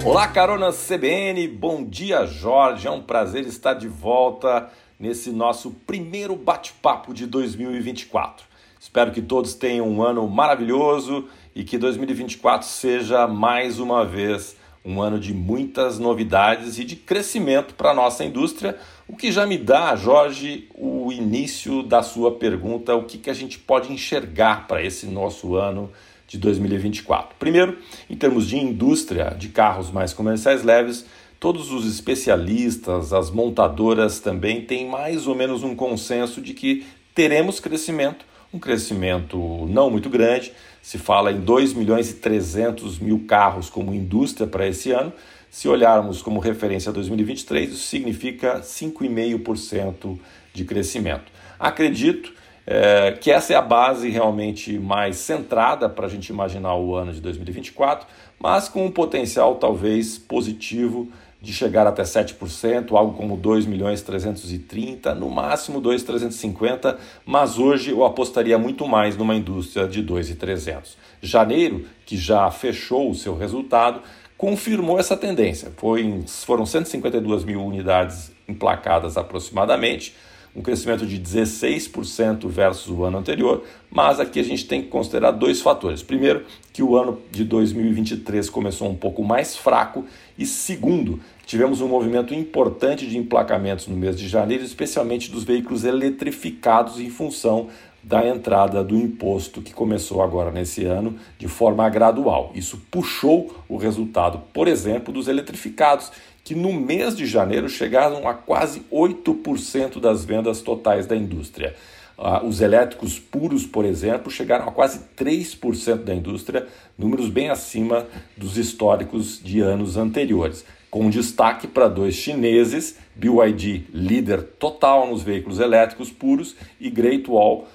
Olá, 0.02 0.26
carona 0.26 0.72
CBN, 0.72 1.46
bom 1.48 1.84
dia 1.84 2.24
Jorge, 2.24 2.86
é 2.86 2.90
um 2.90 3.02
prazer 3.02 3.46
estar 3.46 3.74
de 3.74 3.86
volta 3.86 4.70
nesse 4.98 5.30
nosso 5.30 5.70
primeiro 5.86 6.34
bate-papo 6.34 7.14
de 7.14 7.26
2024. 7.26 8.46
Espero 8.80 9.10
que 9.10 9.22
todos 9.22 9.54
tenham 9.54 9.88
um 9.88 10.02
ano 10.02 10.26
maravilhoso 10.28 11.28
e 11.54 11.64
que 11.64 11.78
2024 11.78 12.66
seja 12.66 13.26
mais 13.26 13.78
uma 13.78 14.04
vez 14.04 14.56
um 14.84 15.02
ano 15.02 15.18
de 15.18 15.34
muitas 15.34 15.98
novidades 15.98 16.78
e 16.78 16.84
de 16.84 16.96
crescimento 16.96 17.74
para 17.74 17.90
a 17.90 17.94
nossa 17.94 18.24
indústria, 18.24 18.78
o 19.06 19.16
que 19.16 19.30
já 19.30 19.46
me 19.46 19.58
dá, 19.58 19.94
Jorge, 19.96 20.68
o 20.74 21.12
início 21.12 21.82
da 21.82 22.02
sua 22.02 22.32
pergunta, 22.32 22.94
o 22.94 23.04
que, 23.04 23.18
que 23.18 23.28
a 23.28 23.34
gente 23.34 23.58
pode 23.58 23.92
enxergar 23.92 24.66
para 24.66 24.82
esse 24.82 25.06
nosso 25.06 25.56
ano 25.56 25.90
de 26.26 26.38
2024. 26.38 27.36
Primeiro, 27.38 27.78
em 28.08 28.16
termos 28.16 28.46
de 28.46 28.56
indústria 28.56 29.34
de 29.36 29.48
carros 29.48 29.90
mais 29.90 30.12
comerciais 30.12 30.62
leves, 30.62 31.04
todos 31.40 31.70
os 31.70 31.86
especialistas, 31.86 33.12
as 33.12 33.30
montadoras 33.30 34.20
também 34.20 34.62
têm 34.62 34.88
mais 34.88 35.26
ou 35.26 35.34
menos 35.34 35.62
um 35.62 35.74
consenso 35.74 36.40
de 36.40 36.52
que 36.52 36.86
teremos 37.14 37.60
crescimento, 37.60 38.24
um 38.52 38.58
crescimento 38.58 39.38
não 39.68 39.90
muito 39.90 40.08
grande, 40.08 40.52
se 40.82 40.98
fala 40.98 41.30
em 41.30 41.40
2 41.40 41.74
milhões 41.74 42.10
e 42.10 42.14
300 42.14 42.98
mil 42.98 43.24
carros 43.26 43.68
como 43.68 43.94
indústria 43.94 44.46
para 44.46 44.66
esse 44.66 44.90
ano. 44.90 45.12
Se 45.50 45.68
olharmos 45.68 46.22
como 46.22 46.40
referência 46.40 46.90
a 46.90 46.92
2023, 46.92 47.70
isso 47.70 47.86
significa 47.86 48.60
5,5% 48.60 50.18
de 50.52 50.64
crescimento. 50.64 51.32
Acredito 51.58 52.32
é, 52.66 53.12
que 53.12 53.30
essa 53.30 53.54
é 53.54 53.56
a 53.56 53.62
base 53.62 54.10
realmente 54.10 54.78
mais 54.78 55.16
centrada 55.16 55.88
para 55.88 56.06
a 56.06 56.08
gente 56.08 56.28
imaginar 56.28 56.74
o 56.76 56.94
ano 56.94 57.12
de 57.12 57.20
2024, 57.20 58.06
mas 58.38 58.68
com 58.68 58.84
um 58.84 58.90
potencial 58.90 59.56
talvez 59.56 60.18
positivo 60.18 61.10
de 61.40 61.52
chegar 61.52 61.86
até 61.86 62.02
7%, 62.02 62.92
algo 62.96 63.16
como 63.16 63.36
2 63.36 63.64
milhões 63.64 64.02
330, 64.02 65.14
no 65.14 65.30
máximo 65.30 65.80
2,350, 65.80 66.98
mas 67.24 67.58
hoje 67.58 67.90
eu 67.90 68.04
apostaria 68.04 68.58
muito 68.58 68.86
mais 68.88 69.16
numa 69.16 69.34
indústria 69.34 69.86
de 69.86 70.02
2,300. 70.02 70.96
Janeiro, 71.22 71.86
que 72.04 72.16
já 72.16 72.50
fechou 72.50 73.10
o 73.10 73.14
seu 73.14 73.36
resultado, 73.36 74.02
confirmou 74.36 74.98
essa 74.98 75.16
tendência. 75.16 75.72
Foi, 75.76 76.24
foram 76.26 76.66
152 76.66 77.44
mil 77.44 77.64
unidades 77.64 78.32
emplacadas 78.48 79.16
aproximadamente, 79.16 80.14
um 80.54 80.62
crescimento 80.62 81.06
de 81.06 81.18
16% 81.18 82.48
versus 82.48 82.88
o 82.88 83.04
ano 83.04 83.18
anterior, 83.18 83.64
mas 83.90 84.18
aqui 84.20 84.40
a 84.40 84.44
gente 84.44 84.66
tem 84.66 84.82
que 84.82 84.88
considerar 84.88 85.30
dois 85.30 85.60
fatores. 85.60 86.02
Primeiro, 86.02 86.44
que 86.72 86.82
o 86.82 86.96
ano 86.96 87.18
de 87.30 87.44
2023 87.44 88.48
começou 88.50 88.88
um 88.88 88.94
pouco 88.94 89.22
mais 89.22 89.56
fraco, 89.56 90.04
e 90.38 90.46
segundo, 90.46 91.20
tivemos 91.46 91.80
um 91.80 91.88
movimento 91.88 92.34
importante 92.34 93.06
de 93.06 93.18
emplacamentos 93.18 93.86
no 93.86 93.96
mês 93.96 94.16
de 94.18 94.28
janeiro, 94.28 94.64
especialmente 94.64 95.30
dos 95.30 95.44
veículos 95.44 95.84
eletrificados 95.84 97.00
em 97.00 97.10
função 97.10 97.68
da 98.02 98.26
entrada 98.26 98.82
do 98.82 98.96
imposto 98.96 99.60
que 99.60 99.74
começou 99.74 100.22
agora 100.22 100.50
nesse 100.50 100.84
ano 100.84 101.16
de 101.38 101.48
forma 101.48 101.88
gradual. 101.88 102.52
Isso 102.54 102.80
puxou 102.90 103.54
o 103.68 103.76
resultado, 103.76 104.40
por 104.52 104.68
exemplo, 104.68 105.12
dos 105.12 105.28
eletrificados, 105.28 106.10
que 106.48 106.54
no 106.54 106.72
mês 106.72 107.14
de 107.14 107.26
janeiro 107.26 107.68
chegaram 107.68 108.26
a 108.26 108.32
quase 108.32 108.80
8% 108.90 110.00
das 110.00 110.24
vendas 110.24 110.62
totais 110.62 111.06
da 111.06 111.14
indústria. 111.14 111.74
Uh, 112.16 112.46
os 112.46 112.62
elétricos 112.62 113.18
puros, 113.18 113.66
por 113.66 113.84
exemplo, 113.84 114.30
chegaram 114.30 114.66
a 114.66 114.72
quase 114.72 115.00
3% 115.14 116.04
da 116.04 116.14
indústria, 116.14 116.66
números 116.96 117.28
bem 117.28 117.50
acima 117.50 118.06
dos 118.34 118.56
históricos 118.56 119.38
de 119.44 119.60
anos 119.60 119.98
anteriores. 119.98 120.64
Com 120.90 121.10
destaque 121.10 121.66
para 121.66 121.86
dois 121.86 122.14
chineses, 122.14 122.96
BYD 123.14 123.84
líder 123.92 124.42
total 124.42 125.06
nos 125.06 125.22
veículos 125.22 125.60
elétricos 125.60 126.10
puros 126.10 126.56
e 126.80 126.88
Great 126.88 127.28
Wall 127.30 127.68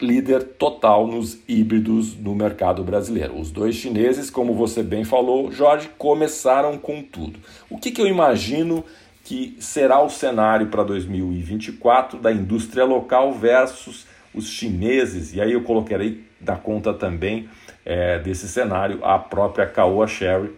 líder 0.00 0.42
total 0.42 1.06
nos 1.06 1.38
híbridos 1.48 2.16
no 2.16 2.34
mercado 2.34 2.84
brasileiro. 2.84 3.38
Os 3.38 3.50
dois 3.50 3.74
chineses, 3.74 4.28
como 4.28 4.54
você 4.54 4.82
bem 4.82 5.04
falou, 5.04 5.50
Jorge, 5.50 5.90
começaram 5.96 6.76
com 6.76 7.02
tudo. 7.02 7.38
O 7.70 7.78
que, 7.78 7.90
que 7.90 8.00
eu 8.00 8.06
imagino 8.06 8.84
que 9.24 9.56
será 9.58 10.02
o 10.02 10.10
cenário 10.10 10.68
para 10.68 10.84
2024 10.84 12.18
da 12.18 12.30
indústria 12.30 12.84
local 12.84 13.32
versus 13.32 14.06
os 14.34 14.48
chineses? 14.48 15.34
E 15.34 15.40
aí 15.40 15.52
eu 15.52 15.62
colocarei 15.62 16.24
da 16.40 16.56
conta 16.56 16.92
também 16.92 17.48
é, 17.84 18.18
desse 18.18 18.48
cenário 18.48 19.02
a 19.04 19.18
própria 19.18 19.66
Caoa 19.66 20.06
Sherry, 20.06 20.52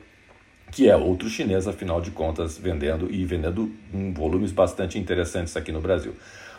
que 0.73 0.89
é 0.89 0.97
outro 0.97 1.29
chinês, 1.29 1.67
afinal 1.67 2.01
de 2.01 2.11
contas, 2.11 2.59
vendendo 2.59 3.11
e 3.11 3.25
vendendo 3.25 3.73
em 3.95 4.13
volumes 4.13 4.53
bastante 4.53 4.99
interessantes 4.99 5.57
aqui 5.57 5.73
no 5.73 5.81
Brasil. 5.81 6.15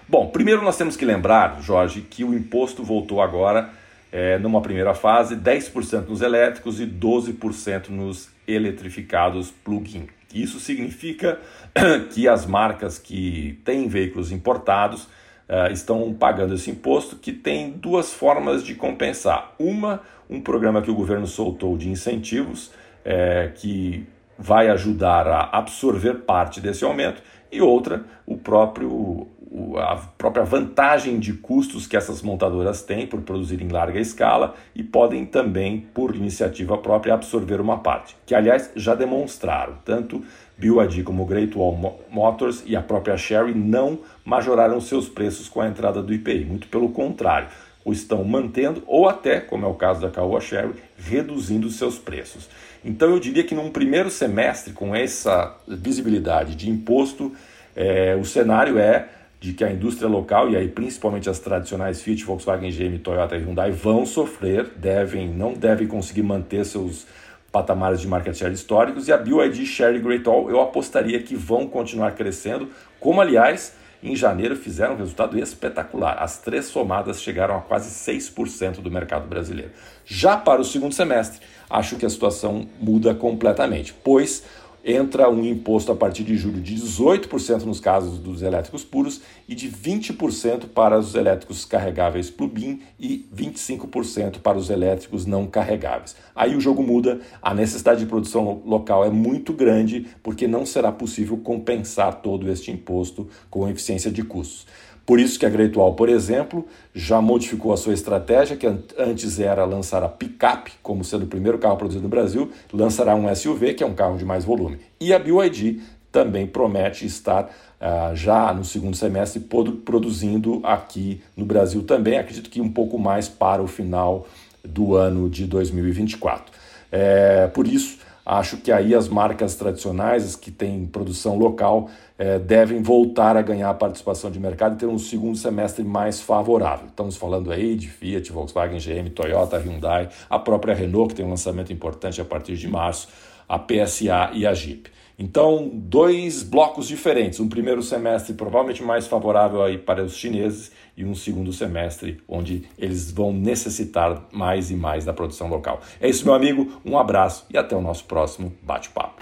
Bom, 0.09 0.25
primeiro 0.25 0.63
nós 0.63 0.75
temos 0.75 0.97
que 0.97 1.05
lembrar, 1.05 1.61
Jorge, 1.61 2.01
que 2.01 2.23
o 2.23 2.33
imposto 2.33 2.83
voltou 2.83 3.21
agora, 3.21 3.69
é, 4.11 4.39
numa 4.39 4.59
primeira 4.59 4.95
fase, 4.95 5.35
10% 5.35 6.07
nos 6.07 6.21
elétricos 6.21 6.81
e 6.81 6.87
12% 6.87 7.89
nos 7.89 8.27
eletrificados 8.47 9.51
plug-in. 9.63 10.07
Isso 10.33 10.59
significa 10.59 11.39
que 12.09 12.27
as 12.27 12.47
marcas 12.47 12.97
que 12.97 13.59
têm 13.63 13.87
veículos 13.87 14.31
importados 14.31 15.03
uh, 15.03 15.71
estão 15.71 16.11
pagando 16.11 16.55
esse 16.55 16.71
imposto, 16.71 17.15
que 17.15 17.31
tem 17.31 17.69
duas 17.69 18.11
formas 18.11 18.63
de 18.63 18.73
compensar. 18.73 19.53
Uma, 19.59 20.01
um 20.27 20.41
programa 20.41 20.81
que 20.81 20.89
o 20.89 20.95
governo 20.95 21.27
soltou 21.27 21.77
de 21.77 21.87
incentivos, 21.87 22.71
é, 23.05 23.51
que 23.53 24.07
vai 24.39 24.69
ajudar 24.69 25.27
a 25.27 25.55
absorver 25.55 26.21
parte 26.21 26.59
desse 26.59 26.83
aumento, 26.83 27.21
e 27.51 27.61
outra, 27.61 28.03
o 28.25 28.37
próprio 28.37 29.27
a 29.77 29.95
própria 29.95 30.43
vantagem 30.43 31.19
de 31.19 31.33
custos 31.33 31.87
que 31.87 31.97
essas 31.97 32.21
montadoras 32.21 32.83
têm 32.83 33.07
por 33.07 33.21
produzir 33.21 33.61
em 33.61 33.67
larga 33.67 33.99
escala 33.99 34.53
e 34.75 34.83
podem 34.83 35.25
também, 35.25 35.87
por 35.93 36.15
iniciativa 36.15 36.77
própria, 36.77 37.15
absorver 37.15 37.59
uma 37.59 37.79
parte, 37.79 38.15
que 38.25 38.35
aliás 38.35 38.69
já 38.75 38.93
demonstraram. 38.93 39.77
Tanto 39.83 40.23
BYD 40.57 41.03
como 41.03 41.25
Great 41.25 41.57
Wall 41.57 42.03
Motors 42.11 42.63
e 42.65 42.75
a 42.75 42.81
própria 42.81 43.17
Sherry 43.17 43.53
não 43.53 43.99
majoraram 44.23 44.79
seus 44.79 45.09
preços 45.09 45.49
com 45.49 45.61
a 45.61 45.67
entrada 45.67 46.03
do 46.03 46.13
IPI, 46.13 46.45
muito 46.45 46.67
pelo 46.67 46.89
contrário, 46.89 47.47
o 47.83 47.91
estão 47.91 48.23
mantendo 48.23 48.83
ou 48.85 49.09
até, 49.09 49.39
como 49.39 49.65
é 49.65 49.69
o 49.69 49.73
caso 49.73 50.01
da 50.01 50.11
Caoa 50.11 50.41
Sherry, 50.41 50.75
reduzindo 50.97 51.69
seus 51.69 51.97
preços. 51.97 52.49
Então 52.85 53.09
eu 53.09 53.19
diria 53.19 53.43
que 53.43 53.55
num 53.55 53.71
primeiro 53.71 54.11
semestre, 54.11 54.73
com 54.73 54.95
essa 54.95 55.55
visibilidade 55.67 56.55
de 56.55 56.69
imposto, 56.69 57.33
é, 57.75 58.15
o 58.15 58.25
cenário 58.25 58.77
é 58.77 59.07
de 59.39 59.53
que 59.53 59.63
a 59.63 59.71
indústria 59.71 60.09
local, 60.09 60.49
e 60.49 60.57
aí 60.57 60.67
principalmente 60.67 61.29
as 61.29 61.39
tradicionais 61.39 62.01
Fiat, 62.01 62.23
Volkswagen, 62.25 62.71
GM, 62.71 62.99
Toyota 62.99 63.37
e 63.37 63.39
Hyundai, 63.39 63.71
vão 63.71 64.05
sofrer, 64.05 64.65
devem, 64.75 65.29
não 65.29 65.53
devem 65.53 65.87
conseguir 65.87 66.23
manter 66.23 66.65
seus 66.65 67.07
patamares 67.51 68.01
de 68.01 68.07
market 68.07 68.35
share 68.35 68.53
históricos, 68.53 69.07
e 69.07 69.13
a 69.13 69.17
BYD, 69.17 69.65
Sherry 69.65 69.99
Great 69.99 70.27
All, 70.27 70.49
eu 70.49 70.61
apostaria 70.61 71.21
que 71.21 71.35
vão 71.35 71.67
continuar 71.67 72.11
crescendo, 72.11 72.69
como 72.99 73.21
aliás, 73.21 73.73
em 74.01 74.15
janeiro 74.15 74.55
fizeram 74.55 74.93
um 74.93 74.97
resultado 74.97 75.37
espetacular. 75.37 76.21
As 76.21 76.37
três 76.37 76.65
somadas 76.65 77.21
chegaram 77.21 77.57
a 77.57 77.61
quase 77.61 77.89
6% 77.89 78.81
do 78.81 78.89
mercado 78.89 79.27
brasileiro. 79.27 79.71
Já 80.05 80.37
para 80.37 80.61
o 80.61 80.65
segundo 80.65 80.93
semestre, 80.93 81.41
acho 81.69 81.97
que 81.97 82.05
a 82.05 82.09
situação 82.09 82.67
muda 82.79 83.13
completamente, 83.13 83.93
pois 84.03 84.43
entra 84.83 85.29
um 85.29 85.45
imposto 85.45 85.91
a 85.91 85.95
partir 85.95 86.23
de 86.23 86.35
julho 86.35 86.61
de 86.61 86.75
18% 86.75 87.63
nos 87.63 87.79
casos 87.79 88.19
dos 88.19 88.41
elétricos 88.41 88.83
puros 88.83 89.21
e 89.47 89.55
de 89.55 89.69
20% 89.69 90.67
para 90.69 90.97
os 90.97 91.15
elétricos 91.15 91.65
carregáveis 91.65 92.29
plug-in 92.29 92.81
e 92.99 93.27
25% 93.35 94.39
para 94.39 94.57
os 94.57 94.69
elétricos 94.69 95.25
não 95.25 95.47
carregáveis. 95.47 96.15
Aí 96.35 96.55
o 96.55 96.61
jogo 96.61 96.83
muda, 96.83 97.19
a 97.41 97.53
necessidade 97.53 97.99
de 97.99 98.05
produção 98.05 98.61
local 98.65 99.05
é 99.05 99.09
muito 99.09 99.53
grande 99.53 100.07
porque 100.23 100.47
não 100.47 100.65
será 100.65 100.91
possível 100.91 101.37
compensar 101.37 102.21
todo 102.21 102.49
este 102.49 102.71
imposto 102.71 103.27
com 103.49 103.67
eficiência 103.67 104.11
de 104.11 104.23
custos. 104.23 104.65
Por 105.09 105.19
isso 105.19 105.39
que 105.39 105.45
a 105.47 105.49
Greatual, 105.49 105.95
por 105.95 106.07
exemplo, 106.07 106.67
já 106.93 107.19
modificou 107.19 107.73
a 107.73 107.77
sua 107.77 107.95
estratégia, 107.95 108.55
que 108.55 108.67
antes 108.95 109.39
era 109.39 109.65
lançar 109.65 110.03
a 110.03 110.07
picape, 110.07 110.73
como 110.83 111.03
sendo 111.03 111.23
o 111.23 111.27
primeiro 111.27 111.57
carro 111.57 111.77
produzido 111.77 112.03
no 112.03 112.09
Brasil, 112.09 112.51
lançará 112.71 113.15
um 113.15 113.35
SUV, 113.35 113.73
que 113.73 113.83
é 113.83 113.87
um 113.87 113.95
carro 113.95 114.19
de 114.19 114.23
mais 114.23 114.45
volume. 114.45 114.77
E 115.01 115.11
a 115.11 115.17
BYD 115.17 115.79
também 116.11 116.45
promete 116.45 117.07
estar 117.07 117.45
uh, 117.45 118.15
já 118.15 118.53
no 118.53 118.63
segundo 118.63 118.95
semestre 118.95 119.39
produzindo 119.83 120.61
aqui 120.63 121.23
no 121.35 121.43
Brasil 121.43 121.81
também, 121.81 122.19
acredito 122.19 122.47
que 122.47 122.61
um 122.61 122.71
pouco 122.71 122.99
mais 122.99 123.27
para 123.27 123.63
o 123.63 123.67
final 123.67 124.27
do 124.63 124.95
ano 124.95 125.27
de 125.27 125.47
2024. 125.47 126.53
É, 126.91 127.47
por 127.47 127.65
isso, 127.65 127.97
Acho 128.31 128.57
que 128.57 128.71
aí 128.71 128.93
as 128.93 129.07
marcas 129.07 129.55
tradicionais, 129.55 130.23
as 130.23 130.35
que 130.35 130.51
têm 130.51 130.85
produção 130.85 131.35
local, 131.35 131.89
eh, 132.15 132.37
devem 132.37 132.79
voltar 132.79 133.35
a 133.35 133.41
ganhar 133.41 133.73
participação 133.73 134.29
de 134.29 134.39
mercado 134.39 134.75
e 134.75 134.77
ter 134.77 134.85
um 134.85 134.99
segundo 134.99 135.35
semestre 135.35 135.83
mais 135.83 136.21
favorável. 136.21 136.85
Estamos 136.89 137.17
falando 137.17 137.51
aí 137.51 137.75
de 137.75 137.87
Fiat, 137.87 138.31
Volkswagen, 138.31 138.77
GM, 138.77 139.09
Toyota, 139.09 139.57
Hyundai, 139.57 140.09
a 140.29 140.37
própria 140.37 140.75
Renault, 140.75 141.09
que 141.09 141.15
tem 141.15 141.25
um 141.25 141.31
lançamento 141.31 141.73
importante 141.73 142.21
a 142.21 142.25
partir 142.25 142.55
de 142.55 142.67
março, 142.67 143.07
a 143.49 143.57
PSA 143.57 144.29
e 144.33 144.45
a 144.45 144.53
Jeep. 144.53 144.91
Então, 145.17 145.69
dois 145.73 146.43
blocos 146.43 146.87
diferentes. 146.87 147.41
Um 147.41 147.49
primeiro 147.49 147.83
semestre 147.83 148.33
provavelmente 148.33 148.81
mais 148.81 149.05
favorável 149.05 149.61
aí 149.61 149.77
para 149.77 150.01
os 150.01 150.15
chineses 150.15 150.71
e 150.95 151.03
um 151.03 151.13
segundo 151.13 151.51
semestre 151.51 152.21
onde 152.25 152.63
eles 152.77 153.11
vão 153.11 153.33
necessitar 153.33 154.23
mais 154.31 154.71
e 154.71 154.75
mais 154.75 155.03
da 155.03 155.11
produção 155.11 155.49
local. 155.49 155.81
É 155.99 156.07
isso, 156.07 156.23
meu 156.23 156.33
amigo. 156.33 156.79
Um 156.85 156.97
abraço 156.97 157.45
e 157.49 157.57
até 157.57 157.75
o 157.75 157.81
nosso 157.81 158.05
próximo 158.05 158.53
bate-papo. 158.61 159.19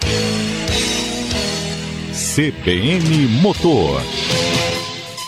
CBN 2.12 3.26
Motor. 3.42 4.00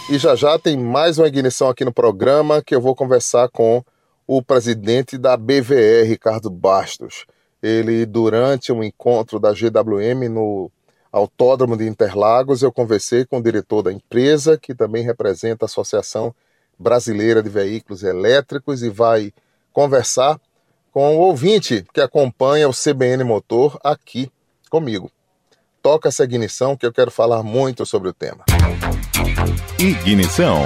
E 0.09 0.19
já 0.19 0.37
já 0.37 0.57
tem 0.57 0.77
mais 0.77 1.19
uma 1.19 1.27
ignição 1.27 1.69
aqui 1.69 1.85
no 1.85 1.93
programa 1.93 2.63
que 2.63 2.75
eu 2.75 2.81
vou 2.81 2.95
conversar 2.95 3.49
com 3.49 3.83
o 4.25 4.41
presidente 4.41 5.19
da 5.19 5.37
BVE, 5.37 6.05
Ricardo 6.05 6.49
Bastos. 6.49 7.27
Ele, 7.63 8.07
durante 8.07 8.73
um 8.73 8.83
encontro 8.83 9.39
da 9.39 9.53
GWM 9.53 10.29
no 10.31 10.71
Autódromo 11.13 11.77
de 11.77 11.87
Interlagos, 11.87 12.63
eu 12.63 12.73
conversei 12.73 13.25
com 13.25 13.39
o 13.39 13.43
diretor 13.43 13.83
da 13.83 13.93
empresa, 13.93 14.57
que 14.57 14.75
também 14.75 15.05
representa 15.05 15.65
a 15.65 15.67
Associação 15.67 16.35
Brasileira 16.79 17.43
de 17.43 17.51
Veículos 17.51 18.03
Elétricos, 18.03 18.83
e 18.83 18.89
vai 18.89 19.33
conversar 19.73 20.41
com 20.93 21.17
o 21.17 21.21
ouvinte 21.21 21.85
que 21.93 22.01
acompanha 22.01 22.69
o 22.69 22.73
CBN 22.73 23.25
Motor 23.25 23.79
aqui 23.85 24.31
comigo. 24.71 25.11
Toca 25.83 26.09
essa 26.09 26.25
ignição 26.25 26.77
que 26.77 26.87
eu 26.87 26.93
quero 26.93 27.11
falar 27.11 27.43
muito 27.43 27.85
sobre 27.85 28.09
o 28.09 28.13
tema. 28.13 28.45
Ignição. 29.79 30.65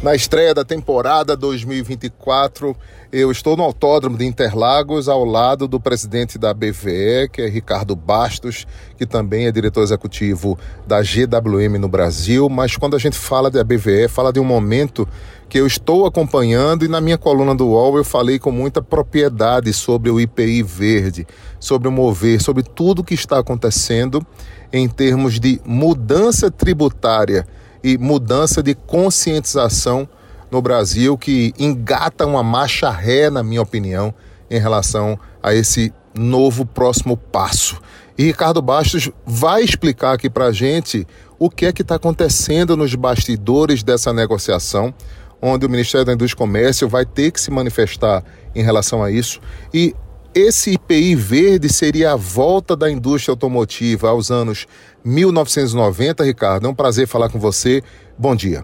Na 0.00 0.14
estreia 0.14 0.54
da 0.54 0.64
temporada 0.64 1.36
2024, 1.36 2.76
eu 3.10 3.32
estou 3.32 3.56
no 3.56 3.64
Autódromo 3.64 4.16
de 4.16 4.24
Interlagos, 4.24 5.08
ao 5.08 5.24
lado 5.24 5.66
do 5.66 5.80
presidente 5.80 6.38
da 6.38 6.54
BVE, 6.54 7.28
que 7.32 7.42
é 7.42 7.48
Ricardo 7.48 7.96
Bastos, 7.96 8.64
que 8.96 9.04
também 9.04 9.46
é 9.46 9.50
diretor 9.50 9.82
executivo 9.82 10.56
da 10.86 11.02
GWM 11.02 11.80
no 11.80 11.88
Brasil. 11.88 12.48
Mas 12.48 12.76
quando 12.76 12.94
a 12.94 12.98
gente 13.00 13.18
fala 13.18 13.50
da 13.50 13.64
BVE, 13.64 14.06
fala 14.06 14.32
de 14.32 14.38
um 14.38 14.44
momento 14.44 15.06
que 15.48 15.58
eu 15.58 15.66
estou 15.66 16.06
acompanhando 16.06 16.84
e 16.84 16.88
na 16.88 17.00
minha 17.00 17.18
coluna 17.18 17.52
do 17.52 17.66
UOL 17.66 17.96
eu 17.96 18.04
falei 18.04 18.38
com 18.38 18.52
muita 18.52 18.80
propriedade 18.80 19.72
sobre 19.72 20.12
o 20.12 20.20
IPI 20.20 20.62
verde, 20.62 21.26
sobre 21.58 21.88
o 21.88 21.92
mover, 21.92 22.40
sobre 22.40 22.62
tudo 22.62 23.02
que 23.02 23.14
está 23.14 23.40
acontecendo 23.40 24.24
em 24.72 24.88
termos 24.88 25.40
de 25.40 25.60
mudança 25.64 26.52
tributária 26.52 27.44
e 27.82 27.96
mudança 27.98 28.62
de 28.62 28.74
conscientização 28.74 30.08
no 30.50 30.62
Brasil 30.62 31.16
que 31.16 31.52
engata 31.58 32.26
uma 32.26 32.42
marcha 32.42 32.90
ré, 32.90 33.30
na 33.30 33.42
minha 33.42 33.62
opinião, 33.62 34.14
em 34.50 34.58
relação 34.58 35.18
a 35.42 35.54
esse 35.54 35.92
novo 36.14 36.64
próximo 36.64 37.16
passo. 37.16 37.80
E 38.16 38.24
Ricardo 38.24 38.60
Bastos 38.60 39.10
vai 39.24 39.62
explicar 39.62 40.14
aqui 40.14 40.28
para 40.28 40.46
a 40.46 40.52
gente 40.52 41.06
o 41.38 41.48
que 41.48 41.66
é 41.66 41.72
que 41.72 41.82
está 41.82 41.94
acontecendo 41.94 42.76
nos 42.76 42.94
bastidores 42.94 43.82
dessa 43.82 44.12
negociação, 44.12 44.92
onde 45.40 45.64
o 45.64 45.70
Ministério 45.70 46.04
da 46.04 46.12
Indústria 46.12 46.36
e 46.36 46.38
Comércio 46.38 46.88
vai 46.88 47.06
ter 47.06 47.30
que 47.30 47.40
se 47.40 47.50
manifestar 47.50 48.24
em 48.54 48.62
relação 48.62 49.04
a 49.04 49.10
isso. 49.10 49.40
E 49.72 49.94
esse 50.34 50.72
IPI 50.72 51.14
verde 51.14 51.72
seria 51.72 52.12
a 52.12 52.16
volta 52.16 52.76
da 52.76 52.90
indústria 52.90 53.32
automotiva 53.32 54.08
aos 54.10 54.30
anos 54.30 54.66
1990, 55.04 56.24
Ricardo. 56.24 56.66
É 56.66 56.70
um 56.70 56.74
prazer 56.74 57.06
falar 57.06 57.28
com 57.28 57.38
você. 57.38 57.82
Bom 58.16 58.36
dia. 58.36 58.62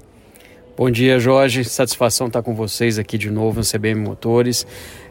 Bom 0.77 0.91
dia, 0.91 1.19
Jorge. 1.19 1.65
Satisfação 1.65 2.27
estar 2.27 2.43
com 2.43 2.55
vocês 2.55 2.99
aqui 2.99 3.17
de 3.17 3.31
novo 3.31 3.61
no 3.61 3.65
CBM 3.65 4.01
Motores. 4.01 4.67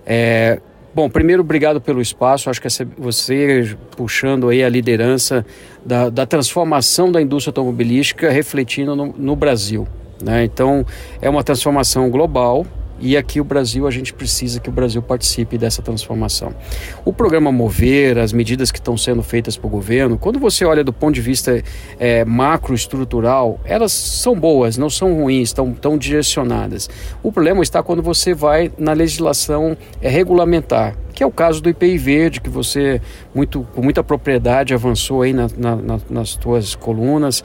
É, 0.05 0.59
bom, 0.93 1.09
primeiro, 1.09 1.41
obrigado 1.41 1.79
pelo 1.79 2.01
espaço. 2.01 2.49
Acho 2.49 2.61
que 2.61 2.67
você 2.97 3.77
puxando 3.95 4.49
aí 4.49 4.63
a 4.63 4.69
liderança 4.69 5.45
da, 5.85 6.09
da 6.09 6.25
transformação 6.25 7.11
da 7.11 7.21
indústria 7.21 7.51
automobilística 7.51 8.29
refletindo 8.29 8.95
no, 8.95 9.13
no 9.17 9.35
Brasil. 9.35 9.87
Né? 10.21 10.43
Então, 10.43 10.85
é 11.21 11.29
uma 11.29 11.43
transformação 11.43 12.09
global 12.09 12.65
e 13.03 13.17
aqui 13.17 13.41
o 13.41 13.43
Brasil, 13.43 13.85
a 13.85 13.91
gente 13.91 14.13
precisa 14.13 14.61
que 14.61 14.69
o 14.69 14.71
Brasil 14.71 15.01
participe 15.01 15.57
dessa 15.57 15.81
transformação. 15.81 16.55
O 17.03 17.11
programa 17.11 17.51
Mover, 17.51 18.17
as 18.17 18.31
medidas 18.31 18.71
que 18.71 18.79
estão 18.79 18.95
sendo 18.95 19.21
feitas 19.21 19.57
pelo 19.57 19.69
governo, 19.69 20.17
quando 20.17 20.39
você 20.39 20.63
olha 20.63 20.85
do 20.85 20.93
ponto 20.93 21.13
de 21.13 21.19
vista 21.19 21.61
é, 21.99 22.23
macroestrutural, 22.23 23.59
elas 23.65 23.91
são 23.91 24.39
boas, 24.39 24.77
não 24.77 24.89
são 24.89 25.13
ruins, 25.15 25.49
estão 25.49 25.73
tão 25.73 25.97
direcionadas. 25.97 26.89
O 27.21 27.29
problema 27.29 27.61
está 27.61 27.83
quando 27.83 28.01
você 28.01 28.33
vai 28.33 28.71
na 28.77 28.93
legislação 28.93 29.75
é, 30.01 30.07
regulamentar 30.07 30.95
que 31.13 31.21
é 31.21 31.25
o 31.25 31.31
caso 31.31 31.61
do 31.61 31.69
IPI 31.69 31.97
verde, 31.97 32.41
que 32.41 32.49
você 32.49 32.99
muito, 33.33 33.65
com 33.73 33.81
muita 33.81 34.03
propriedade 34.03 34.73
avançou 34.73 35.21
aí 35.21 35.31
na, 35.31 35.47
na, 35.55 35.99
nas 36.09 36.29
suas 36.41 36.75
colunas. 36.75 37.43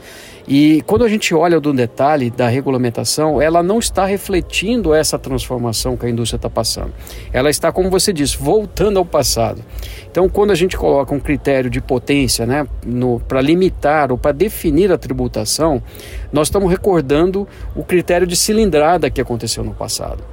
E 0.49 0.81
quando 0.87 1.05
a 1.05 1.07
gente 1.07 1.35
olha 1.35 1.59
do 1.59 1.71
detalhe 1.71 2.31
da 2.31 2.47
regulamentação, 2.47 3.39
ela 3.39 3.61
não 3.61 3.77
está 3.77 4.03
refletindo 4.03 4.95
essa 4.95 5.19
transformação 5.19 5.95
que 5.95 6.07
a 6.07 6.09
indústria 6.09 6.37
está 6.37 6.49
passando. 6.49 6.91
Ela 7.31 7.51
está, 7.51 7.71
como 7.71 7.87
você 7.87 8.11
disse, 8.11 8.35
voltando 8.35 8.97
ao 8.97 9.05
passado. 9.05 9.63
Então, 10.09 10.27
quando 10.27 10.49
a 10.49 10.55
gente 10.55 10.75
coloca 10.75 11.13
um 11.13 11.19
critério 11.19 11.69
de 11.69 11.79
potência 11.79 12.47
né, 12.47 12.65
para 13.27 13.41
limitar 13.41 14.11
ou 14.11 14.17
para 14.17 14.31
definir 14.31 14.91
a 14.91 14.97
tributação, 14.97 15.83
nós 16.33 16.47
estamos 16.47 16.71
recordando 16.71 17.47
o 17.75 17.83
critério 17.83 18.25
de 18.25 18.35
cilindrada 18.35 19.07
que 19.11 19.21
aconteceu 19.21 19.63
no 19.63 19.75
passado. 19.75 20.23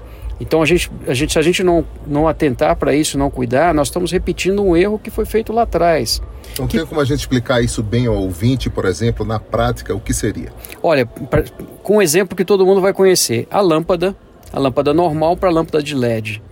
Então, 0.41 0.63
a 0.63 0.67
gente, 0.67 0.91
a 1.07 1.15
gente, 1.15 1.33
se 1.33 1.39
a 1.39 1.43
gente 1.43 1.63
não, 1.63 1.85
não 2.07 2.29
atentar 2.29 2.77
para 2.77 2.95
isso, 2.95 3.17
não 3.17 3.31
cuidar, 3.31 3.73
nós 3.73 3.89
estamos 3.89 4.13
repetindo 4.13 4.63
um 4.63 4.77
erro 4.77 4.99
que 4.99 5.11
foi 5.11 5.25
feito 5.25 5.53
lá 5.53 5.63
atrás. 5.63 6.21
Não 6.59 6.67
que... 6.67 6.77
tem 6.77 6.87
como 6.87 7.01
a 7.01 7.05
gente 7.05 7.21
explicar 7.21 7.63
isso 7.63 7.83
bem 7.83 8.07
ao 8.07 8.15
ouvinte, 8.15 8.69
por 8.69 8.85
exemplo, 8.85 9.25
na 9.25 9.39
prática, 9.39 9.95
o 9.95 10.01
que 10.01 10.13
seria? 10.13 10.53
Olha, 10.83 11.07
pra, 11.07 11.45
com 11.83 11.97
um 11.97 12.03
exemplo 12.03 12.37
que 12.37 12.45
todo 12.45 12.67
mundo 12.67 12.81
vai 12.81 12.93
conhecer: 12.93 13.47
a 13.51 13.61
lâmpada, 13.61 14.15
a 14.53 14.59
lâmpada 14.59 14.93
normal 14.93 15.37
para 15.37 15.49
a 15.49 15.53
lâmpada 15.53 15.83
de 15.83 15.95
LED. 15.95 16.43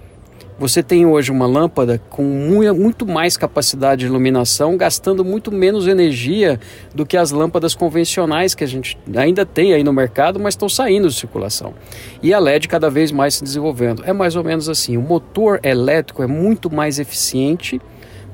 Você 0.56 0.84
tem 0.84 1.04
hoje 1.04 1.32
uma 1.32 1.46
lâmpada 1.46 2.00
com 2.08 2.22
muito 2.22 3.04
mais 3.04 3.36
capacidade 3.36 4.00
de 4.00 4.06
iluminação, 4.06 4.76
gastando 4.76 5.24
muito 5.24 5.50
menos 5.50 5.88
energia 5.88 6.60
do 6.94 7.04
que 7.04 7.16
as 7.16 7.32
lâmpadas 7.32 7.74
convencionais 7.74 8.54
que 8.54 8.62
a 8.62 8.66
gente 8.66 8.96
ainda 9.16 9.44
tem 9.44 9.72
aí 9.72 9.82
no 9.82 9.92
mercado, 9.92 10.38
mas 10.38 10.54
estão 10.54 10.68
saindo 10.68 11.08
de 11.08 11.14
circulação. 11.14 11.74
E 12.22 12.32
a 12.32 12.38
LED 12.38 12.68
cada 12.68 12.88
vez 12.88 13.10
mais 13.10 13.34
se 13.34 13.42
desenvolvendo. 13.42 14.04
É 14.06 14.12
mais 14.12 14.36
ou 14.36 14.44
menos 14.44 14.68
assim: 14.68 14.96
o 14.96 15.02
motor 15.02 15.58
elétrico 15.64 16.22
é 16.22 16.26
muito 16.26 16.72
mais 16.72 16.98
eficiente. 16.98 17.80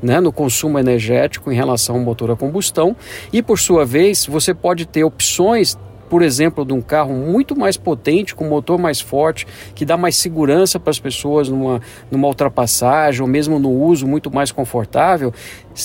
Né, 0.03 0.19
no 0.19 0.33
consumo 0.33 0.79
energético 0.79 1.53
em 1.53 1.55
relação 1.55 1.97
ao 1.97 2.01
motor 2.01 2.31
a 2.31 2.35
combustão, 2.35 2.97
e 3.31 3.43
por 3.43 3.59
sua 3.59 3.85
vez 3.85 4.25
você 4.25 4.55
pode 4.55 4.87
ter 4.87 5.05
opções 5.05 5.77
por 6.11 6.23
exemplo, 6.23 6.65
de 6.65 6.73
um 6.73 6.83
carro 6.83 7.15
muito 7.15 7.57
mais 7.57 7.77
potente, 7.77 8.35
com 8.35 8.45
motor 8.45 8.77
mais 8.77 9.01
forte, 9.01 9.47
que 9.77 9.87
dá 9.87 9.97
mais 9.97 10.17
segurança 10.17 10.81
para 10.81 10.91
as 10.91 10.99
pessoas 10.99 11.49
numa, 11.49 11.81
numa 12.11 12.27
ultrapassagem 12.27 13.23
ou 13.23 13.29
mesmo 13.29 13.61
no 13.61 13.71
uso 13.71 14.09
muito 14.09 14.29
mais 14.35 14.51
confortável, 14.51 15.33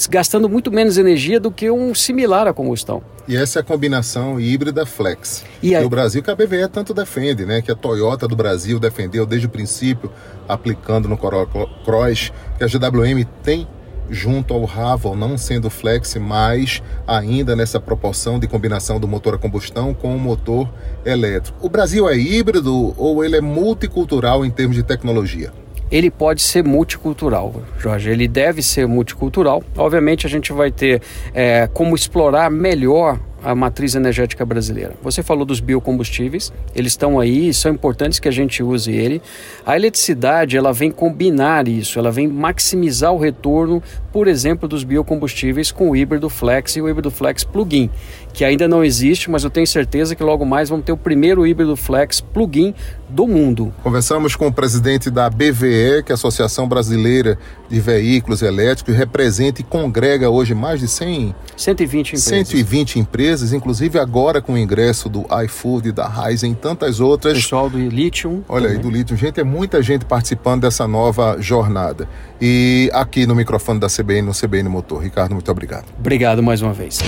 gastando 0.09 0.49
muito 0.49 0.71
menos 0.71 0.97
energia 0.97 1.39
do 1.39 1.51
que 1.51 1.69
um 1.69 1.93
similar 1.93 2.47
à 2.47 2.53
combustão. 2.53 3.03
E 3.27 3.37
essa 3.37 3.59
é 3.59 3.61
a 3.61 3.63
combinação 3.63 4.39
híbrida 4.39 4.83
flex. 4.83 5.45
E 5.61 5.75
a... 5.75 5.81
o 5.81 5.89
Brasil 5.89 6.23
que 6.23 6.31
a 6.31 6.35
BVE 6.35 6.67
tanto 6.71 6.91
defende, 6.91 7.45
né? 7.45 7.61
Que 7.61 7.71
a 7.71 7.75
Toyota 7.75 8.27
do 8.27 8.35
Brasil 8.35 8.79
defendeu 8.79 9.27
desde 9.27 9.45
o 9.45 9.49
princípio, 9.49 10.11
aplicando 10.47 11.07
no 11.07 11.17
Corolla 11.17 11.47
Cross, 11.83 12.31
que 12.57 12.63
a 12.63 12.67
GWM 12.67 13.23
tem 13.43 13.67
junto 14.09 14.53
ao 14.53 14.63
Ravel, 14.65 15.15
não 15.15 15.37
sendo 15.37 15.69
flex, 15.69 16.15
mas 16.15 16.81
ainda 17.07 17.55
nessa 17.55 17.79
proporção 17.79 18.39
de 18.39 18.47
combinação 18.47 18.99
do 18.99 19.07
motor 19.07 19.35
a 19.35 19.37
combustão 19.37 19.93
com 19.93 20.15
o 20.15 20.19
motor 20.19 20.69
elétrico. 21.05 21.57
O 21.61 21.69
Brasil 21.69 22.07
é 22.09 22.17
híbrido 22.17 22.93
ou 22.97 23.23
ele 23.23 23.37
é 23.37 23.41
multicultural 23.41 24.45
em 24.45 24.49
termos 24.49 24.75
de 24.75 24.83
tecnologia? 24.83 25.51
ele 25.91 26.09
pode 26.09 26.41
ser 26.41 26.63
multicultural, 26.63 27.53
Jorge. 27.77 28.09
Ele 28.09 28.27
deve 28.27 28.61
ser 28.61 28.87
multicultural. 28.87 29.63
Obviamente, 29.77 30.25
a 30.25 30.29
gente 30.29 30.51
vai 30.51 30.71
ter 30.71 31.01
é, 31.33 31.69
como 31.71 31.95
explorar 31.95 32.49
melhor 32.49 33.19
a 33.45 33.53
matriz 33.53 33.93
energética 33.93 34.43
brasileira. 34.43 34.95
Você 35.03 35.21
falou 35.21 35.45
dos 35.45 35.59
biocombustíveis, 35.59 36.51
eles 36.73 36.93
estão 36.93 37.19
aí, 37.19 37.53
são 37.53 37.71
importantes 37.71 38.17
que 38.19 38.27
a 38.27 38.31
gente 38.31 38.63
use 38.63 38.91
ele. 38.91 39.21
A 39.63 39.75
eletricidade, 39.75 40.57
ela 40.57 40.73
vem 40.73 40.89
combinar 40.89 41.67
isso, 41.67 41.99
ela 41.99 42.11
vem 42.11 42.27
maximizar 42.27 43.13
o 43.13 43.19
retorno, 43.19 43.83
por 44.15 44.29
exemplo, 44.29 44.65
dos 44.65 44.85
biocombustíveis 44.85 45.73
com 45.73 45.89
o 45.89 45.95
híbrido 45.95 46.29
flex 46.29 46.77
e 46.77 46.81
o 46.81 46.87
híbrido 46.87 47.11
flex 47.11 47.43
plug-in, 47.43 47.89
que 48.31 48.45
ainda 48.45 48.65
não 48.65 48.81
existe, 48.81 49.29
mas 49.29 49.43
eu 49.43 49.49
tenho 49.49 49.67
certeza 49.67 50.15
que 50.15 50.23
logo 50.23 50.45
mais 50.45 50.69
vamos 50.69 50.85
ter 50.85 50.93
o 50.93 50.97
primeiro 50.97 51.45
híbrido 51.45 51.75
flex 51.75 52.21
plug-in 52.21 52.73
do 53.09 53.27
mundo. 53.27 53.73
Conversamos 53.83 54.33
com 54.33 54.47
o 54.47 54.53
presidente 54.53 55.11
da 55.11 55.29
BVE, 55.29 56.01
que 56.05 56.11
é 56.11 56.13
a 56.13 56.15
Associação 56.15 56.65
Brasileira 56.65 57.37
de 57.69 57.79
Veículos 57.81 58.41
Elétricos, 58.41 58.95
representa 58.95 59.59
e 59.59 59.65
congrega 59.65 60.29
hoje 60.29 60.55
mais 60.55 60.79
de 60.79 60.87
100 60.87 61.35
120 61.57 62.09
empresas. 62.09 62.47
120 62.47 62.99
empresas, 62.99 63.53
inclusive 63.53 63.99
agora 63.99 64.41
com 64.41 64.53
o 64.53 64.57
ingresso 64.57 65.09
do 65.09 65.25
iFood, 65.43 65.91
da 65.91 66.07
Ryzen 66.07 66.53
e 66.53 66.55
tantas 66.55 66.99
outras. 66.99 67.33
Pessoal 67.33 67.69
do 67.69 67.77
Lithium. 67.77 68.43
Olha 68.47 68.63
também. 68.63 68.77
aí, 68.77 68.83
do 68.83 68.89
Lithium. 68.89 69.17
Gente, 69.17 69.39
é 69.39 69.43
muita 69.43 69.81
gente 69.81 70.05
participando 70.05 70.61
dessa 70.61 70.87
nova 70.87 71.37
jornada. 71.39 72.07
E 72.39 72.89
aqui 72.93 73.25
no 73.25 73.35
microfone 73.35 73.79
da 73.79 73.89
CBN, 74.05 74.21
no 74.21 74.33
CBN 74.33 74.69
Motor. 74.69 75.01
Ricardo, 75.01 75.33
muito 75.33 75.49
obrigado. 75.49 75.91
Obrigado 75.97 76.43
mais 76.43 76.61
uma 76.61 76.71
vez. 76.71 76.99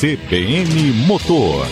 CBN 0.00 0.92
Motor. 1.06 1.66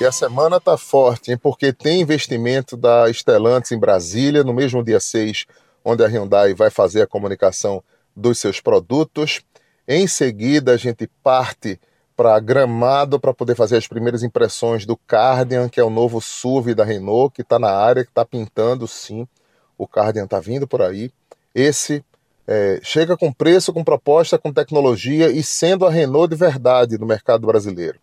E 0.00 0.04
a 0.04 0.10
semana 0.10 0.56
está 0.56 0.76
forte, 0.76 1.30
hein? 1.30 1.38
porque 1.40 1.72
tem 1.72 2.00
investimento 2.00 2.76
da 2.76 3.08
Stellantis 3.12 3.70
em 3.70 3.78
Brasília, 3.78 4.42
no 4.42 4.52
mesmo 4.52 4.82
dia 4.82 4.98
6, 4.98 5.46
onde 5.84 6.02
a 6.02 6.08
Hyundai 6.08 6.54
vai 6.54 6.70
fazer 6.70 7.02
a 7.02 7.06
comunicação 7.06 7.82
dos 8.16 8.38
seus 8.38 8.60
produtos. 8.60 9.40
Em 9.86 10.08
seguida, 10.08 10.72
a 10.72 10.76
gente 10.76 11.08
parte 11.22 11.78
para 12.16 12.38
Gramado 12.40 13.20
para 13.20 13.32
poder 13.32 13.54
fazer 13.54 13.76
as 13.76 13.86
primeiras 13.86 14.22
impressões 14.22 14.84
do 14.84 14.96
Cardian, 14.96 15.68
que 15.68 15.78
é 15.78 15.84
o 15.84 15.90
novo 15.90 16.20
SUV 16.20 16.74
da 16.74 16.84
Renault, 16.84 17.32
que 17.32 17.42
está 17.42 17.58
na 17.58 17.70
área, 17.70 18.02
que 18.02 18.10
está 18.10 18.24
pintando 18.24 18.88
sim. 18.88 19.26
O 19.78 19.86
Cardian 19.86 20.24
está 20.24 20.40
vindo 20.40 20.66
por 20.66 20.82
aí. 20.82 21.12
Esse 21.54 22.04
é, 22.46 22.80
chega 22.82 23.16
com 23.16 23.32
preço, 23.32 23.72
com 23.72 23.84
proposta, 23.84 24.38
com 24.38 24.52
tecnologia 24.52 25.30
e 25.30 25.42
sendo 25.42 25.86
a 25.86 25.90
Renault 25.90 26.28
de 26.28 26.36
verdade 26.36 26.98
no 26.98 27.06
mercado 27.06 27.46
brasileiro. 27.46 27.98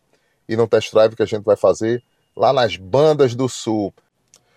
E 0.47 0.55
no 0.55 0.67
test 0.67 0.91
drive 0.93 1.15
que 1.15 1.23
a 1.23 1.25
gente 1.25 1.43
vai 1.43 1.57
fazer 1.57 2.01
lá 2.35 2.53
nas 2.53 2.77
bandas 2.77 3.35
do 3.35 3.49
Sul. 3.49 3.93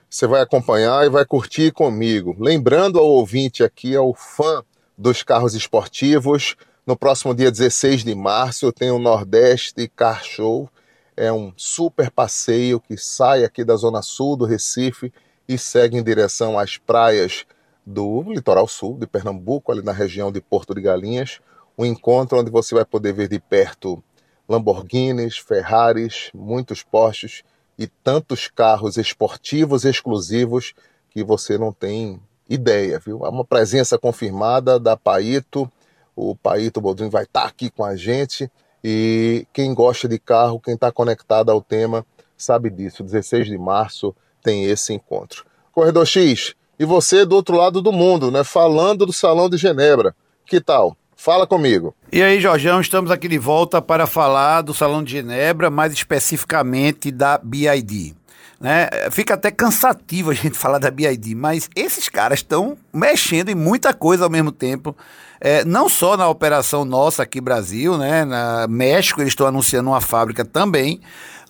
Você 0.08 0.26
vai 0.26 0.42
acompanhar 0.42 1.06
e 1.06 1.08
vai 1.08 1.24
curtir 1.24 1.72
comigo. 1.72 2.36
Lembrando 2.38 2.98
ao 2.98 3.06
ouvinte 3.06 3.62
aqui, 3.62 3.96
ao 3.96 4.14
fã 4.14 4.62
dos 4.98 5.22
carros 5.22 5.54
esportivos. 5.54 6.56
No 6.86 6.96
próximo 6.96 7.34
dia 7.34 7.50
16 7.50 8.04
de 8.04 8.14
março 8.14 8.72
tem 8.72 8.90
o 8.90 8.98
Nordeste 8.98 9.88
Car 9.88 10.24
Show. 10.24 10.68
É 11.16 11.32
um 11.32 11.52
super 11.56 12.10
passeio 12.10 12.80
que 12.80 12.96
sai 12.96 13.44
aqui 13.44 13.64
da 13.64 13.76
zona 13.76 14.02
sul 14.02 14.36
do 14.36 14.44
Recife 14.44 15.12
e 15.48 15.58
segue 15.58 15.96
em 15.96 16.02
direção 16.02 16.58
às 16.58 16.76
praias 16.76 17.44
do 17.90 18.22
litoral 18.32 18.68
sul 18.68 18.96
de 18.98 19.06
Pernambuco, 19.06 19.72
ali 19.72 19.82
na 19.82 19.92
região 19.92 20.30
de 20.30 20.40
Porto 20.40 20.74
de 20.74 20.80
Galinhas. 20.80 21.40
Um 21.76 21.84
encontro 21.84 22.38
onde 22.38 22.50
você 22.50 22.74
vai 22.74 22.84
poder 22.84 23.12
ver 23.12 23.28
de 23.28 23.40
perto 23.40 24.02
Lamborghinis, 24.48 25.38
Ferraris, 25.38 26.30
muitos 26.34 26.82
Porsches 26.82 27.42
e 27.78 27.86
tantos 27.86 28.48
carros 28.48 28.96
esportivos 28.96 29.84
exclusivos 29.84 30.74
que 31.10 31.24
você 31.24 31.56
não 31.56 31.72
tem 31.72 32.20
ideia, 32.48 32.98
viu? 32.98 33.24
Há 33.24 33.30
uma 33.30 33.44
presença 33.44 33.96
confirmada 33.96 34.78
da 34.78 34.96
Paito, 34.96 35.70
o 36.14 36.34
Paito 36.36 36.80
Boldrin 36.80 37.08
vai 37.08 37.24
estar 37.24 37.42
tá 37.42 37.46
aqui 37.46 37.70
com 37.70 37.84
a 37.84 37.96
gente 37.96 38.50
e 38.82 39.46
quem 39.52 39.72
gosta 39.72 40.08
de 40.08 40.18
carro, 40.18 40.60
quem 40.60 40.74
está 40.74 40.90
conectado 40.90 41.50
ao 41.50 41.62
tema, 41.62 42.04
sabe 42.36 42.70
disso. 42.70 43.02
16 43.02 43.46
de 43.46 43.58
março 43.58 44.14
tem 44.42 44.64
esse 44.64 44.92
encontro. 44.92 45.44
Corredor 45.72 46.06
X, 46.06 46.54
e 46.80 46.84
você 46.86 47.26
do 47.26 47.36
outro 47.36 47.54
lado 47.54 47.82
do 47.82 47.92
mundo, 47.92 48.30
né? 48.30 48.42
Falando 48.42 49.04
do 49.04 49.12
Salão 49.12 49.50
de 49.50 49.58
Genebra. 49.58 50.16
Que 50.46 50.62
tal? 50.62 50.96
Fala 51.14 51.46
comigo. 51.46 51.94
E 52.10 52.22
aí, 52.22 52.40
Jorgão, 52.40 52.80
estamos 52.80 53.10
aqui 53.10 53.28
de 53.28 53.36
volta 53.36 53.82
para 53.82 54.06
falar 54.06 54.62
do 54.62 54.72
Salão 54.72 55.04
de 55.04 55.12
Genebra, 55.12 55.68
mais 55.68 55.92
especificamente 55.92 57.10
da 57.10 57.36
BID. 57.36 58.14
Né? 58.58 58.88
Fica 59.10 59.34
até 59.34 59.50
cansativo 59.50 60.30
a 60.30 60.34
gente 60.34 60.56
falar 60.58 60.78
da 60.78 60.90
BID, 60.90 61.34
mas 61.34 61.68
esses 61.76 62.08
caras 62.08 62.38
estão 62.38 62.78
mexendo 62.90 63.50
em 63.50 63.54
muita 63.54 63.92
coisa 63.92 64.24
ao 64.24 64.30
mesmo 64.30 64.50
tempo. 64.50 64.96
É, 65.38 65.62
não 65.66 65.86
só 65.86 66.16
na 66.16 66.28
operação 66.28 66.86
nossa 66.86 67.24
aqui 67.24 67.42
Brasil, 67.42 67.98
né? 67.98 68.24
Na 68.24 68.66
México 68.66 69.20
eles 69.20 69.32
estão 69.32 69.46
anunciando 69.46 69.90
uma 69.90 70.00
fábrica 70.00 70.46
também, 70.46 70.98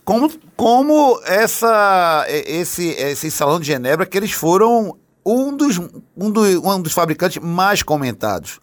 como, 0.04 0.28
como 0.56 1.20
essa, 1.24 2.26
esse, 2.28 2.88
esse 2.88 3.30
salão 3.30 3.60
de 3.60 3.68
Genebra 3.68 4.06
que 4.06 4.16
eles 4.16 4.32
foram 4.32 4.96
um 5.24 5.56
dos, 5.56 5.78
um, 6.16 6.30
do, 6.30 6.42
um 6.42 6.80
dos 6.83 6.92
fabricantes 6.92 7.42
mais 7.42 7.83
comentados. 7.83 8.61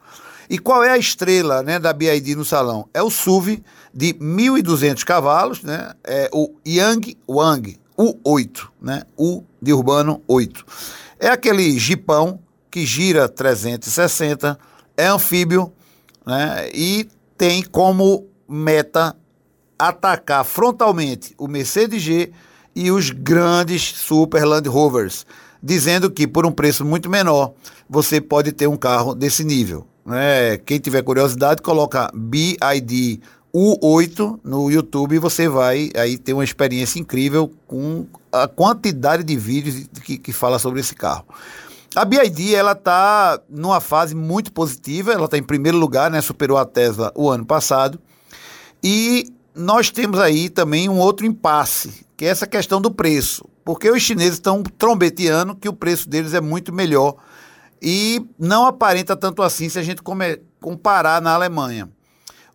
E 0.49 0.57
qual 0.57 0.83
é 0.83 0.91
a 0.91 0.97
estrela 0.97 1.61
né, 1.61 1.77
da 1.77 1.91
BID 1.91 2.35
no 2.35 2.45
salão? 2.45 2.87
É 2.93 3.01
o 3.01 3.09
SUV 3.09 3.61
de 3.93 4.13
1.200 4.13 5.03
cavalos, 5.03 5.61
né? 5.61 5.91
É 6.03 6.29
o 6.31 6.53
Yang 6.65 7.17
Wang 7.27 7.77
U8, 7.97 8.67
né? 8.81 9.03
U 9.17 9.43
de 9.61 9.73
urbano 9.73 10.21
8. 10.27 10.65
É 11.19 11.29
aquele 11.29 11.77
jipão 11.77 12.39
que 12.71 12.85
gira 12.85 13.27
360, 13.27 14.57
é 14.95 15.07
anfíbio, 15.07 15.73
né? 16.25 16.69
E 16.73 17.09
tem 17.37 17.63
como 17.63 18.27
meta 18.47 19.15
atacar 19.77 20.45
frontalmente 20.45 21.35
o 21.37 21.47
Mercedes 21.47 22.01
G 22.01 22.31
e 22.75 22.91
os 22.91 23.09
grandes 23.09 23.81
Super 23.81 24.45
Land 24.45 24.69
Rovers, 24.69 25.25
dizendo 25.61 26.09
que 26.09 26.27
por 26.27 26.45
um 26.45 26.51
preço 26.51 26.85
muito 26.85 27.09
menor 27.09 27.53
você 27.89 28.19
pode 28.21 28.51
ter 28.51 28.67
um 28.67 28.77
carro 28.77 29.13
desse 29.15 29.43
nível. 29.43 29.87
Né? 30.05 30.57
Quem 30.57 30.79
tiver 30.79 31.01
curiosidade, 31.01 31.61
coloca 31.61 32.09
BID 32.13 33.21
U8 33.53 34.39
no 34.43 34.69
YouTube 34.69 35.15
e 35.15 35.19
você 35.19 35.47
vai 35.47 35.89
aí 35.95 36.17
ter 36.17 36.33
uma 36.33 36.43
experiência 36.43 36.99
incrível 36.99 37.51
com 37.65 38.05
a 38.31 38.47
quantidade 38.47 39.23
de 39.23 39.35
vídeos 39.35 39.87
que, 40.03 40.17
que 40.17 40.31
fala 40.31 40.59
sobre 40.59 40.79
esse 40.79 40.93
carro. 40.93 41.25
A 41.95 42.05
BID 42.05 42.53
ela 42.53 42.73
está 42.73 43.39
numa 43.49 43.79
fase 43.79 44.13
muito 44.13 44.51
positiva, 44.51 45.11
ela 45.11 45.25
está 45.25 45.37
em 45.37 45.43
primeiro 45.43 45.77
lugar, 45.77 46.11
né? 46.11 46.21
Superou 46.21 46.57
a 46.57 46.65
Tesla 46.65 47.11
o 47.15 47.29
ano 47.29 47.45
passado. 47.45 47.99
E 48.83 49.33
nós 49.55 49.89
temos 49.89 50.19
aí 50.19 50.49
também 50.49 50.87
um 50.87 50.99
outro 50.99 51.25
impasse, 51.25 52.05
que 52.17 52.25
é 52.25 52.29
essa 52.29 52.47
questão 52.47 52.81
do 52.81 52.89
preço. 52.89 53.45
Porque 53.63 53.89
os 53.91 54.01
chineses 54.01 54.33
estão 54.33 54.63
trombeteando 54.63 55.55
que 55.55 55.69
o 55.69 55.73
preço 55.73 56.09
deles 56.09 56.33
é 56.33 56.41
muito 56.41 56.73
melhor 56.73 57.15
e 57.79 58.25
não 58.39 58.65
aparenta 58.65 59.15
tanto 59.15 59.43
assim 59.43 59.69
se 59.69 59.77
a 59.77 59.83
gente 59.83 60.01
comparar 60.59 61.21
na 61.21 61.33
Alemanha. 61.33 61.87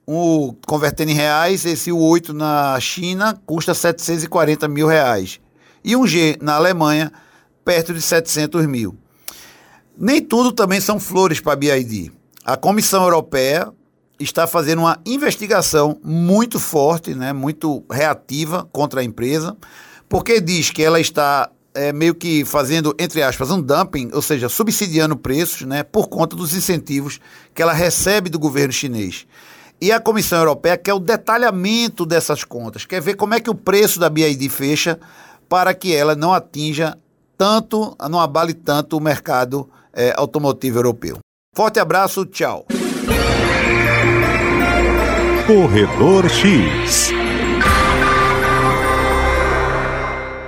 O, 0.05 0.55
convertendo 0.66 1.12
em 1.12 1.14
reais, 1.14 1.64
esse 1.64 1.92
U8 1.92 2.31
na 2.31 2.79
China 2.81 3.40
custa 3.46 3.72
740 3.72 4.66
mil 4.66 4.88
reais. 4.88 5.40
E 5.85 5.94
um 5.94 6.05
G 6.07 6.37
na 6.40 6.57
Alemanha, 6.57 7.12
perto 7.64 7.94
de 7.94 8.03
700 8.03 8.66
mil. 8.66 8.96
Nem 9.96 10.20
tudo 10.20 10.51
também 10.51 10.81
são 10.81 10.98
flores 10.98 11.38
para 11.38 11.53
a 11.53 11.57
BID. 11.57 12.11
A 12.44 12.57
Comissão 12.57 13.05
Europeia 13.05 13.72
está 14.23 14.47
fazendo 14.47 14.81
uma 14.81 14.99
investigação 15.05 15.99
muito 16.03 16.59
forte, 16.59 17.15
né, 17.15 17.33
muito 17.33 17.85
reativa 17.91 18.69
contra 18.73 19.01
a 19.01 19.05
empresa, 19.05 19.57
porque 20.09 20.41
diz 20.41 20.71
que 20.71 20.83
ela 20.83 21.01
está 21.01 21.51
é, 21.75 21.93
meio 21.93 22.15
que 22.15 22.45
fazendo, 22.45 22.95
entre 22.99 23.23
aspas, 23.23 23.51
um 23.51 23.61
dumping, 23.61 24.11
ou 24.13 24.23
seja, 24.23 24.49
subsidiando 24.49 25.17
preços 25.17 25.63
né, 25.63 25.83
por 25.83 26.09
conta 26.09 26.37
dos 26.37 26.55
incentivos 26.55 27.21
que 27.55 27.63
ela 27.63 27.73
recebe 27.73 28.29
do 28.29 28.39
governo 28.39 28.73
chinês. 28.73 29.27
E 29.81 29.91
a 29.91 29.99
Comissão 29.99 30.39
Europeia 30.39 30.77
quer 30.77 30.95
o 30.95 31.01
detalhamento 31.01 32.07
dessas 32.07 32.45
contas, 32.45 32.85
quer 32.85 33.01
ver 33.01 33.15
como 33.15 33.35
é 33.35 33.41
que 33.41 33.51
o 33.51 33.55
preço 33.55 33.99
da 33.99 34.09
BID 34.09 34.49
fecha 34.49 34.99
para 35.49 35.75
que 35.75 35.95
ela 35.95 36.15
não 36.15 36.33
atinja 36.33 36.97
tanto, 37.37 37.97
não 38.09 38.21
abale 38.21 38.55
tanto 38.55 38.97
o 38.97 39.01
mercado 39.01 39.69
é, 39.93 40.15
automotivo 40.17 40.79
europeu. 40.79 41.19
Forte 41.55 41.81
abraço, 41.81 42.25
tchau. 42.25 42.65
Corredor 45.55 46.31
X. 46.31 47.11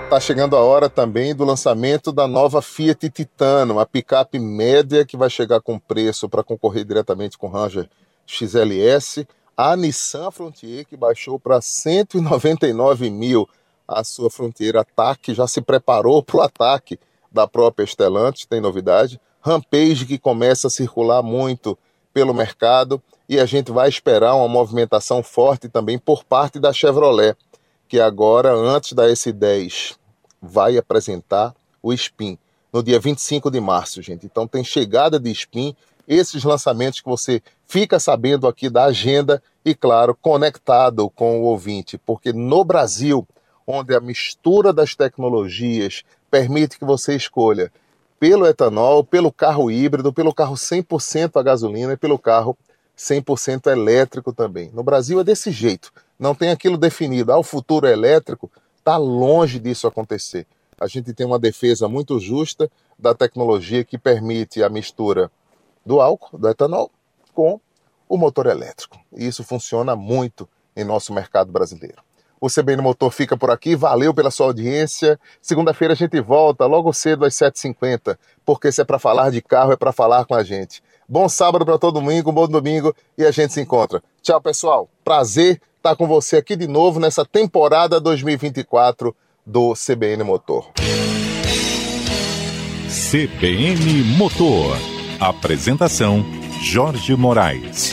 Está 0.04 0.18
chegando 0.18 0.56
a 0.56 0.60
hora 0.60 0.88
também 0.88 1.34
do 1.34 1.44
lançamento 1.44 2.10
da 2.10 2.26
nova 2.26 2.62
Fiat 2.62 3.10
Titano, 3.10 3.74
uma 3.74 3.84
picape 3.84 4.38
média 4.38 5.04
que 5.04 5.14
vai 5.14 5.28
chegar 5.28 5.60
com 5.60 5.78
preço 5.78 6.26
para 6.26 6.42
concorrer 6.42 6.86
diretamente 6.86 7.36
com 7.36 7.48
o 7.48 7.50
Ranger 7.50 7.86
XLS. 8.26 9.28
A 9.54 9.76
Nissan 9.76 10.30
Frontier 10.30 10.86
que 10.86 10.96
baixou 10.96 11.38
para 11.38 11.60
199 11.60 13.10
mil 13.10 13.46
a 13.86 14.02
sua 14.02 14.30
Frontier 14.30 14.74
Ataque, 14.78 15.34
já 15.34 15.46
se 15.46 15.60
preparou 15.60 16.22
para 16.22 16.36
o 16.38 16.40
ataque 16.40 16.98
da 17.30 17.46
própria 17.46 17.84
Stellantis, 17.84 18.46
tem 18.46 18.58
novidade. 18.58 19.20
Rampage 19.42 20.06
que 20.06 20.18
começa 20.18 20.68
a 20.68 20.70
circular 20.70 21.22
muito 21.22 21.76
pelo 22.14 22.32
mercado 22.32 23.02
e 23.34 23.40
a 23.40 23.46
gente 23.46 23.72
vai 23.72 23.88
esperar 23.88 24.34
uma 24.36 24.46
movimentação 24.46 25.22
forte 25.22 25.68
também 25.68 25.98
por 25.98 26.22
parte 26.22 26.60
da 26.60 26.72
Chevrolet, 26.72 27.36
que 27.88 28.00
agora, 28.00 28.52
antes 28.54 28.92
da 28.92 29.08
S10, 29.08 29.96
vai 30.40 30.78
apresentar 30.78 31.54
o 31.82 31.92
Spin 31.92 32.38
no 32.72 32.82
dia 32.82 33.00
25 33.00 33.50
de 33.50 33.60
março, 33.60 34.00
gente. 34.00 34.24
Então 34.24 34.46
tem 34.46 34.62
chegada 34.62 35.18
de 35.18 35.30
Spin, 35.32 35.74
esses 36.06 36.44
lançamentos 36.44 37.00
que 37.00 37.08
você 37.08 37.42
fica 37.66 37.98
sabendo 37.98 38.46
aqui 38.46 38.70
da 38.70 38.84
agenda 38.84 39.42
e, 39.64 39.74
claro, 39.74 40.14
conectado 40.14 41.10
com 41.10 41.40
o 41.40 41.44
ouvinte, 41.44 41.98
porque 41.98 42.32
no 42.32 42.62
Brasil, 42.62 43.26
onde 43.66 43.94
a 43.94 44.00
mistura 44.00 44.72
das 44.72 44.94
tecnologias 44.94 46.04
permite 46.30 46.78
que 46.78 46.84
você 46.84 47.16
escolha 47.16 47.72
pelo 48.20 48.46
etanol, 48.46 49.02
pelo 49.02 49.32
carro 49.32 49.70
híbrido, 49.70 50.12
pelo 50.12 50.32
carro 50.32 50.54
100% 50.54 51.32
a 51.40 51.42
gasolina 51.42 51.94
e 51.94 51.96
pelo 51.96 52.18
carro 52.18 52.56
100% 52.96 53.70
elétrico 53.70 54.32
também. 54.32 54.70
No 54.72 54.82
Brasil 54.82 55.20
é 55.20 55.24
desse 55.24 55.50
jeito, 55.50 55.92
não 56.18 56.34
tem 56.34 56.50
aquilo 56.50 56.76
definido. 56.76 57.32
Ah, 57.32 57.38
o 57.38 57.42
futuro 57.42 57.86
elétrico 57.86 58.50
está 58.78 58.96
longe 58.96 59.58
disso 59.58 59.86
acontecer. 59.86 60.46
A 60.78 60.86
gente 60.86 61.12
tem 61.12 61.26
uma 61.26 61.38
defesa 61.38 61.88
muito 61.88 62.18
justa 62.18 62.70
da 62.98 63.14
tecnologia 63.14 63.84
que 63.84 63.98
permite 63.98 64.62
a 64.62 64.68
mistura 64.68 65.30
do 65.84 66.00
álcool, 66.00 66.38
do 66.38 66.48
etanol, 66.48 66.90
com 67.32 67.60
o 68.08 68.16
motor 68.16 68.46
elétrico. 68.46 68.98
E 69.12 69.26
isso 69.26 69.42
funciona 69.44 69.96
muito 69.96 70.48
em 70.76 70.84
nosso 70.84 71.12
mercado 71.12 71.50
brasileiro. 71.50 72.02
O 72.40 72.48
CBN 72.48 72.82
Motor 72.82 73.10
fica 73.10 73.36
por 73.36 73.50
aqui. 73.50 73.74
Valeu 73.74 74.12
pela 74.12 74.30
sua 74.30 74.46
audiência. 74.46 75.18
Segunda-feira 75.40 75.94
a 75.94 75.96
gente 75.96 76.20
volta 76.20 76.66
logo 76.66 76.92
cedo 76.92 77.24
às 77.24 77.34
7h50, 77.34 78.18
porque 78.44 78.70
se 78.70 78.82
é 78.82 78.84
para 78.84 78.98
falar 78.98 79.30
de 79.30 79.40
carro, 79.40 79.72
é 79.72 79.76
para 79.76 79.92
falar 79.92 80.26
com 80.26 80.34
a 80.34 80.42
gente. 80.44 80.82
Bom 81.08 81.28
sábado 81.28 81.64
para 81.64 81.78
todo 81.78 82.00
mundo, 82.00 82.32
bom 82.32 82.48
domingo 82.48 82.94
e 83.16 83.24
a 83.24 83.30
gente 83.30 83.52
se 83.52 83.60
encontra. 83.60 84.02
Tchau, 84.22 84.40
pessoal. 84.40 84.88
Prazer 85.04 85.60
estar 85.76 85.94
com 85.96 86.06
você 86.06 86.38
aqui 86.38 86.56
de 86.56 86.66
novo 86.66 86.98
nessa 86.98 87.24
temporada 87.24 88.00
2024 88.00 89.14
do 89.44 89.74
CBN 89.74 90.24
Motor. 90.24 90.70
CBN 92.88 94.02
Motor. 94.16 94.76
Apresentação: 95.20 96.24
Jorge 96.62 97.14
Moraes. 97.14 97.92